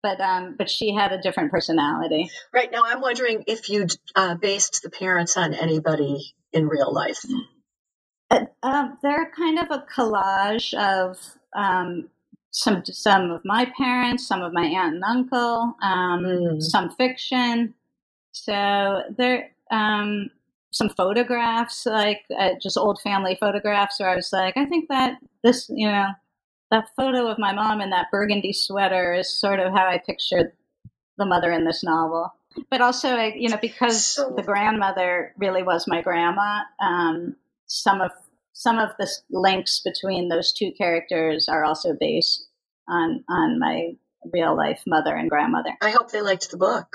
but 0.01 0.21
um, 0.21 0.55
but 0.57 0.69
she 0.69 0.93
had 0.93 1.11
a 1.11 1.21
different 1.21 1.51
personality. 1.51 2.29
Right 2.53 2.71
now, 2.71 2.83
I'm 2.85 3.01
wondering 3.01 3.43
if 3.47 3.69
you 3.69 3.87
uh, 4.15 4.35
based 4.35 4.81
the 4.83 4.89
parents 4.89 5.35
on 5.35 5.53
anybody 5.53 6.33
in 6.53 6.67
real 6.67 6.93
life. 6.93 7.25
Uh, 8.63 8.89
they're 9.01 9.31
kind 9.35 9.59
of 9.59 9.71
a 9.71 9.85
collage 9.93 10.73
of 10.75 11.17
um, 11.55 12.09
some 12.51 12.83
some 12.85 13.31
of 13.31 13.41
my 13.43 13.71
parents, 13.77 14.27
some 14.27 14.41
of 14.41 14.53
my 14.53 14.65
aunt 14.65 14.95
and 14.95 15.03
uncle, 15.03 15.75
um, 15.81 16.23
mm. 16.23 16.61
some 16.61 16.89
fiction. 16.91 17.73
So 18.33 19.03
there, 19.17 19.51
um, 19.71 20.29
some 20.71 20.89
photographs, 20.89 21.85
like 21.85 22.21
uh, 22.37 22.51
just 22.61 22.77
old 22.77 23.01
family 23.01 23.35
photographs, 23.39 23.99
where 23.99 24.09
I 24.09 24.15
was 24.15 24.31
like, 24.31 24.55
I 24.57 24.65
think 24.65 24.89
that 24.89 25.17
this, 25.43 25.69
you 25.69 25.87
know, 25.87 26.07
that 26.71 26.89
photo 26.95 27.27
of 27.27 27.37
my 27.37 27.53
mom 27.53 27.81
in 27.81 27.89
that 27.89 28.11
burgundy 28.11 28.53
sweater 28.53 29.13
is 29.13 29.29
sort 29.29 29.59
of 29.59 29.73
how 29.73 29.85
I 29.87 29.97
pictured 29.97 30.53
the 31.17 31.25
mother 31.25 31.51
in 31.51 31.65
this 31.65 31.83
novel. 31.83 32.33
But 32.69 32.81
also, 32.81 33.17
you 33.17 33.49
know, 33.49 33.59
because 33.61 34.05
so, 34.05 34.33
the 34.35 34.43
grandmother 34.43 35.33
really 35.37 35.63
was 35.63 35.87
my 35.87 36.01
grandma. 36.01 36.61
Um, 36.81 37.35
some 37.67 38.01
of 38.01 38.11
some 38.53 38.77
of 38.77 38.89
the 38.99 39.09
links 39.29 39.81
between 39.83 40.29
those 40.29 40.53
two 40.53 40.71
characters 40.77 41.47
are 41.47 41.63
also 41.63 41.95
based 41.99 42.47
on 42.89 43.23
on 43.29 43.59
my 43.59 43.91
real 44.33 44.55
life 44.55 44.83
mother 44.85 45.15
and 45.15 45.29
grandmother. 45.29 45.71
I 45.81 45.91
hope 45.91 46.11
they 46.11 46.21
liked 46.21 46.51
the 46.51 46.57
book. 46.57 46.87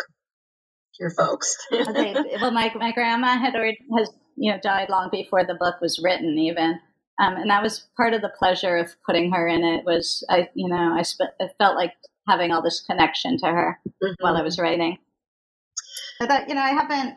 Your 0.98 1.10
folks. 1.10 1.56
they, 1.70 2.14
well, 2.40 2.50
my 2.50 2.72
my 2.76 2.92
grandma 2.92 3.38
had 3.38 3.54
already 3.54 3.78
has 3.98 4.10
you 4.36 4.52
know 4.52 4.58
died 4.62 4.88
long 4.88 5.08
before 5.10 5.44
the 5.44 5.54
book 5.54 5.80
was 5.80 6.00
written, 6.02 6.38
even. 6.38 6.80
Um, 7.18 7.36
and 7.36 7.50
that 7.50 7.62
was 7.62 7.86
part 7.96 8.12
of 8.12 8.20
the 8.20 8.32
pleasure 8.38 8.76
of 8.76 8.94
putting 9.06 9.32
her 9.32 9.48
in 9.48 9.64
it. 9.64 9.84
Was 9.84 10.24
I, 10.28 10.50
you 10.54 10.68
know, 10.68 10.94
I 10.96 11.02
sp- 11.04 11.32
it 11.40 11.52
felt 11.58 11.76
like 11.76 11.92
having 12.28 12.52
all 12.52 12.62
this 12.62 12.82
connection 12.82 13.38
to 13.38 13.46
her 13.46 13.80
mm-hmm. 13.88 14.12
while 14.20 14.36
I 14.36 14.42
was 14.42 14.58
writing. 14.58 14.98
But 16.18 16.28
that, 16.28 16.48
you 16.48 16.54
know, 16.54 16.62
I 16.62 16.70
haven't. 16.70 17.16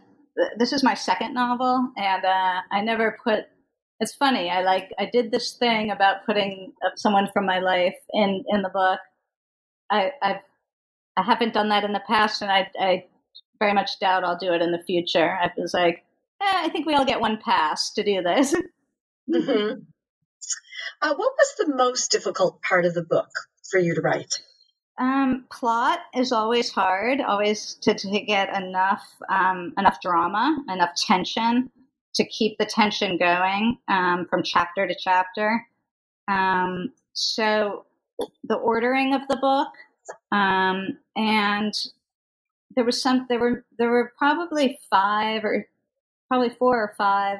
This 0.58 0.72
is 0.72 0.84
my 0.84 0.94
second 0.94 1.34
novel, 1.34 1.92
and 1.98 2.24
uh, 2.24 2.62
I 2.72 2.82
never 2.82 3.18
put 3.24 3.46
it's 4.00 4.16
funny. 4.16 4.50
I 4.50 4.62
like 4.62 4.94
I 4.98 5.10
did 5.12 5.32
this 5.32 5.54
thing 5.54 5.92
about 5.92 6.26
putting 6.26 6.74
someone 6.96 7.30
from 7.34 7.46
my 7.46 7.60
life 7.60 7.96
in 8.14 8.44
in 8.48 8.62
the 8.62 8.70
book. 8.70 9.00
I 9.92 10.12
I've 10.22 10.42
I 11.18 11.24
haven't 11.24 11.54
done 11.54 11.70
that 11.70 11.84
in 11.84 11.92
the 11.92 12.02
past, 12.08 12.42
and 12.42 12.52
I 12.52 12.70
I 12.80 13.06
very 13.60 13.74
much 13.74 14.00
doubt 14.00 14.24
I'll 14.24 14.38
do 14.38 14.54
it 14.54 14.62
in 14.62 14.72
the 14.72 14.84
future. 14.84 15.38
I 15.42 15.52
was 15.58 15.74
like, 15.74 16.06
eh, 16.42 16.46
I 16.46 16.70
think 16.70 16.86
we 16.86 16.94
all 16.94 17.06
get 17.06 17.20
one 17.20 17.40
pass 17.44 17.92
to 17.94 18.04
do 18.04 18.22
this. 18.22 18.54
mm-hmm. 19.30 19.80
uh, 21.02 21.16
what 21.16 21.34
was 21.38 21.56
the 21.58 21.76
most 21.76 22.10
difficult 22.10 22.62
part 22.62 22.86
of 22.86 22.94
the 22.94 23.04
book 23.04 23.30
for 23.70 23.80
you 23.80 23.96
to 23.96 24.02
write? 24.02 24.42
Um, 24.98 25.46
plot 25.52 26.00
is 26.14 26.32
always 26.32 26.70
hard, 26.70 27.22
always 27.22 27.76
to, 27.82 27.94
to 27.94 28.20
get 28.22 28.56
enough 28.56 29.04
um, 29.30 29.74
enough 29.78 30.00
drama, 30.02 30.58
enough 30.70 30.96
tension 30.96 31.70
to 32.16 32.26
keep 32.26 32.58
the 32.58 32.66
tension 32.66 33.18
going 33.18 33.78
um, 33.88 34.26
from 34.30 34.44
chapter 34.44 34.88
to 34.88 34.96
chapter. 34.98 35.66
Um, 36.28 36.92
so 37.14 37.86
the 38.44 38.56
ordering 38.56 39.14
of 39.14 39.22
the 39.28 39.38
book, 39.38 39.70
um, 40.32 40.98
and 41.16 41.74
there 42.76 42.84
was 42.84 43.02
some. 43.02 43.26
There 43.30 43.40
were 43.40 43.66
there 43.78 43.90
were 43.90 44.12
probably 44.18 44.80
five 44.90 45.44
or 45.44 45.68
probably 46.28 46.50
four 46.50 46.78
or 46.78 46.94
five 46.98 47.40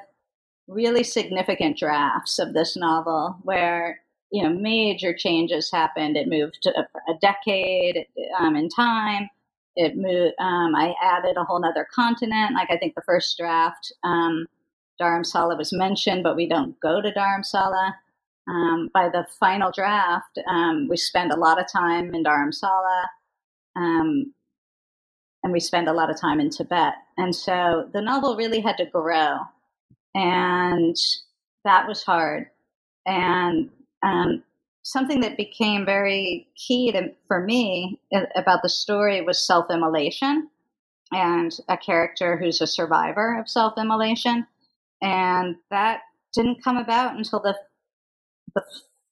really 0.68 1.04
significant 1.04 1.78
drafts 1.78 2.40
of 2.40 2.54
this 2.54 2.76
novel 2.76 3.38
where 3.44 4.02
you 4.32 4.44
know 4.44 4.50
major 4.50 5.14
changes 5.14 5.72
happened. 5.72 6.18
It 6.18 6.28
moved 6.28 6.68
a, 6.68 6.82
a 7.12 7.18
decade 7.22 8.06
um, 8.40 8.56
in 8.56 8.70
time 8.70 9.30
it 9.76 9.96
moved 9.96 10.34
um, 10.40 10.76
i 10.76 10.94
added 11.02 11.38
a 11.38 11.44
whole 11.44 11.64
other 11.64 11.88
continent 11.94 12.54
like 12.54 12.70
i 12.70 12.78
think 12.78 12.96
the 12.96 13.02
first 13.02 13.38
draft 13.38 13.94
um, 14.04 14.46
Dharamsala 15.00 15.58
was 15.58 15.72
mentioned, 15.74 16.24
but 16.24 16.36
we 16.36 16.48
don't 16.48 16.80
go 16.80 17.02
to 17.02 17.12
Dharamsala. 17.12 17.94
Um, 18.48 18.90
by 18.94 19.10
the 19.10 19.28
final 19.40 19.72
draft, 19.72 20.40
um, 20.48 20.88
we 20.90 20.98
spend 20.98 21.32
a 21.32 21.38
lot 21.38 21.60
of 21.60 21.72
time 21.72 22.16
in 22.16 22.24
Dharamsala, 22.24 23.06
um, 23.76 24.34
and 25.44 25.54
we 25.54 25.60
spend 25.60 25.88
a 25.88 25.94
lot 25.94 26.10
of 26.10 26.20
time 26.20 26.40
in 26.40 26.50
Tibet. 26.50 26.94
And 27.18 27.36
so 27.36 27.88
the 27.94 28.02
novel 28.02 28.36
really 28.36 28.60
had 28.60 28.78
to 28.78 28.86
grow, 28.86 29.38
and 30.16 30.96
that 31.64 31.88
was 31.88 32.04
hard. 32.04 32.48
And 33.06 33.70
um, 34.02 34.44
something 34.84 35.20
that 35.22 35.38
became 35.38 35.86
very 35.86 36.48
key 36.56 36.92
to, 36.92 37.12
for 37.28 37.44
me 37.44 38.00
about 38.36 38.64
the 38.64 38.70
story 38.70 39.22
was 39.22 39.46
self-immolation 39.46 40.50
and 41.12 41.58
a 41.68 41.78
character 41.78 42.38
who's 42.38 42.62
a 42.62 42.68
survivor 42.68 43.38
of 43.40 43.50
self-immolation 43.50 44.48
and 45.02 45.56
that 45.70 46.02
didn't 46.34 46.64
come 46.64 46.78
about 46.78 47.16
until 47.16 47.40
the 47.40 47.56
the 48.56 48.64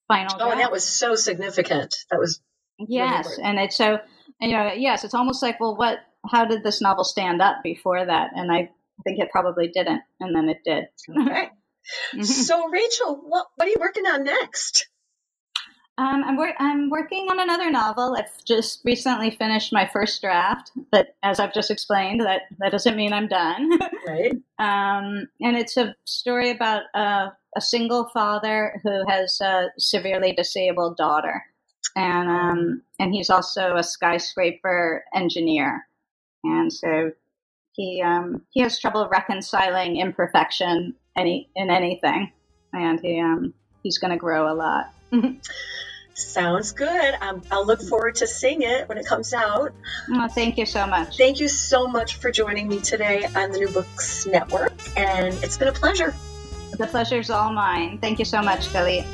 final. 0.08 0.38
Oh, 0.39 0.52
and 0.52 0.60
that 0.60 0.71
was 0.71 0.86
so 0.86 1.15
significant. 1.15 1.95
That 2.12 2.19
was 2.19 2.41
yes, 2.80 3.39
and 3.41 3.60
it's 3.60 3.76
so 3.78 4.00
you 4.39 4.52
know 4.52 4.71
yes, 4.73 5.04
it's 5.04 5.13
almost 5.13 5.41
like 5.41 5.60
well, 5.60 5.76
what? 5.76 6.00
How 6.30 6.45
did 6.45 6.63
this 6.63 6.82
novel 6.82 7.04
stand 7.04 7.41
up 7.41 7.58
before 7.63 8.06
that? 8.06 8.32
And 8.36 8.52
I 8.52 8.69
think 9.04 9.19
it 9.19 9.30
probably 9.32 9.69
didn't, 9.69 10.02
and 10.19 10.36
then 10.36 10.50
it 10.50 10.60
did. 10.65 10.86
Okay. 11.10 11.50
Mm-hmm. 12.13 12.23
So, 12.23 12.67
Rachel, 12.67 13.15
what 13.15 13.47
what 13.56 13.65
are 13.65 13.69
you 13.69 13.78
working 13.80 14.06
on 14.06 14.26
next? 14.26 14.89
Um, 15.99 16.23
I'm, 16.23 16.38
wor- 16.38 16.53
I'm 16.60 16.89
working 16.91 17.27
on 17.31 17.39
another 17.39 17.71
novel. 17.71 18.15
I've 18.15 18.43
just 18.45 18.81
recently 18.86 19.31
finished 19.31 19.73
my 19.73 19.89
first 19.91 20.21
draft, 20.21 20.71
but 20.91 21.15
as 21.23 21.39
I've 21.39 21.53
just 21.53 21.71
explained, 21.71 22.21
that, 22.21 22.41
that 22.60 22.71
doesn't 22.71 22.95
mean 22.95 23.13
I'm 23.13 23.27
done. 23.27 23.71
Right. 24.07 24.31
um, 24.60 25.27
and 25.41 25.57
it's 25.57 25.75
a 25.75 25.93
story 26.05 26.51
about 26.51 26.83
a, 26.93 27.33
a 27.57 27.62
single 27.62 28.10
father 28.13 28.79
who 28.83 29.03
has 29.07 29.41
a 29.41 29.67
severely 29.77 30.31
disabled 30.31 30.95
daughter, 30.95 31.43
and 31.95 32.29
um, 32.29 32.81
and 32.99 33.13
he's 33.13 33.29
also 33.29 33.75
a 33.75 33.83
skyscraper 33.83 35.03
engineer, 35.13 35.88
and 36.45 36.71
so 36.71 37.12
he 37.73 38.01
um, 38.01 38.43
he 38.51 38.62
has 38.62 38.79
trouble 38.79 39.10
reconciling 39.12 39.97
imperfection 39.97 40.95
any 41.17 41.49
in 41.55 41.69
anything, 41.69 42.31
and 42.71 43.01
he 43.01 43.19
um, 43.19 43.53
he's 43.83 43.97
going 43.97 44.12
to 44.12 44.17
grow 44.17 44.49
a 44.49 44.55
lot. 44.55 44.93
Sounds 46.13 46.72
good. 46.72 47.13
Um, 47.22 47.43
I'll 47.52 47.65
look 47.65 47.80
forward 47.80 48.15
to 48.15 48.28
seeing 48.28 48.63
it 48.63 48.89
when 48.89 48.98
it 48.98 49.06
comes 49.06 49.34
out. 49.34 49.72
Oh, 50.10 50.28
thank 50.28 50.58
you 50.58 50.65
so 50.65 50.88
much. 50.88 51.15
Thank 51.15 51.39
you 51.39 51.48
so 51.48 51.88
much 51.88 52.15
for 52.15 52.32
joining 52.32 52.67
me 52.67 52.80
today 52.80 53.26
on 53.36 53.52
the 53.52 53.60
New 53.60 53.67
Books 53.67 54.26
Network, 54.26 54.74
and 54.98 55.36
it's 55.43 55.58
been 55.58 55.67
a 55.67 55.74
pleasure. 55.74 56.15
The 56.72 56.88
pleasure 56.88 57.20
is 57.20 57.30
all 57.30 57.54
mine. 57.54 58.00
Thank 58.00 58.17
you 58.17 58.26
so 58.26 58.41
much, 58.41 58.67
Galit. 58.70 59.06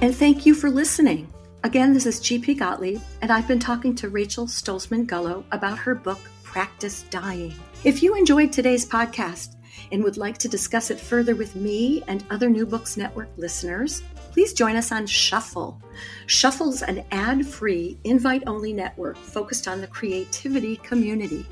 And 0.00 0.16
thank 0.16 0.46
you 0.46 0.54
for 0.54 0.70
listening. 0.70 1.30
Again, 1.62 1.92
this 1.92 2.06
is 2.06 2.20
GP 2.20 2.58
Gottlieb, 2.58 3.02
and 3.20 3.30
I've 3.30 3.46
been 3.46 3.58
talking 3.58 3.94
to 3.96 4.08
Rachel 4.08 4.46
Stolzman 4.46 5.06
Gullo 5.06 5.44
about 5.52 5.76
her 5.78 5.94
book, 5.94 6.20
Practice 6.42 7.02
Dying. 7.10 7.54
If 7.84 8.02
you 8.02 8.14
enjoyed 8.14 8.50
today's 8.50 8.88
podcast 8.88 9.56
and 9.92 10.04
would 10.04 10.16
like 10.16 10.38
to 10.38 10.48
discuss 10.48 10.90
it 10.90 11.00
further 11.00 11.34
with 11.34 11.56
me 11.56 12.02
and 12.06 12.24
other 12.30 12.48
New 12.48 12.66
Books 12.66 12.96
Network 12.96 13.28
listeners, 13.36 14.02
please 14.32 14.52
join 14.52 14.76
us 14.76 14.92
on 14.92 15.06
Shuffle. 15.06 15.80
Shuffle's 16.26 16.82
an 16.82 17.04
ad 17.10 17.46
free, 17.46 17.98
invite 18.04 18.44
only 18.46 18.72
network 18.72 19.16
focused 19.16 19.68
on 19.68 19.80
the 19.80 19.86
creativity 19.86 20.76
community. 20.76 21.46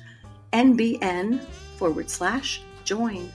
NBN 0.52 1.46
forward 1.84 2.08
slash 2.08 2.62
join. 2.84 3.30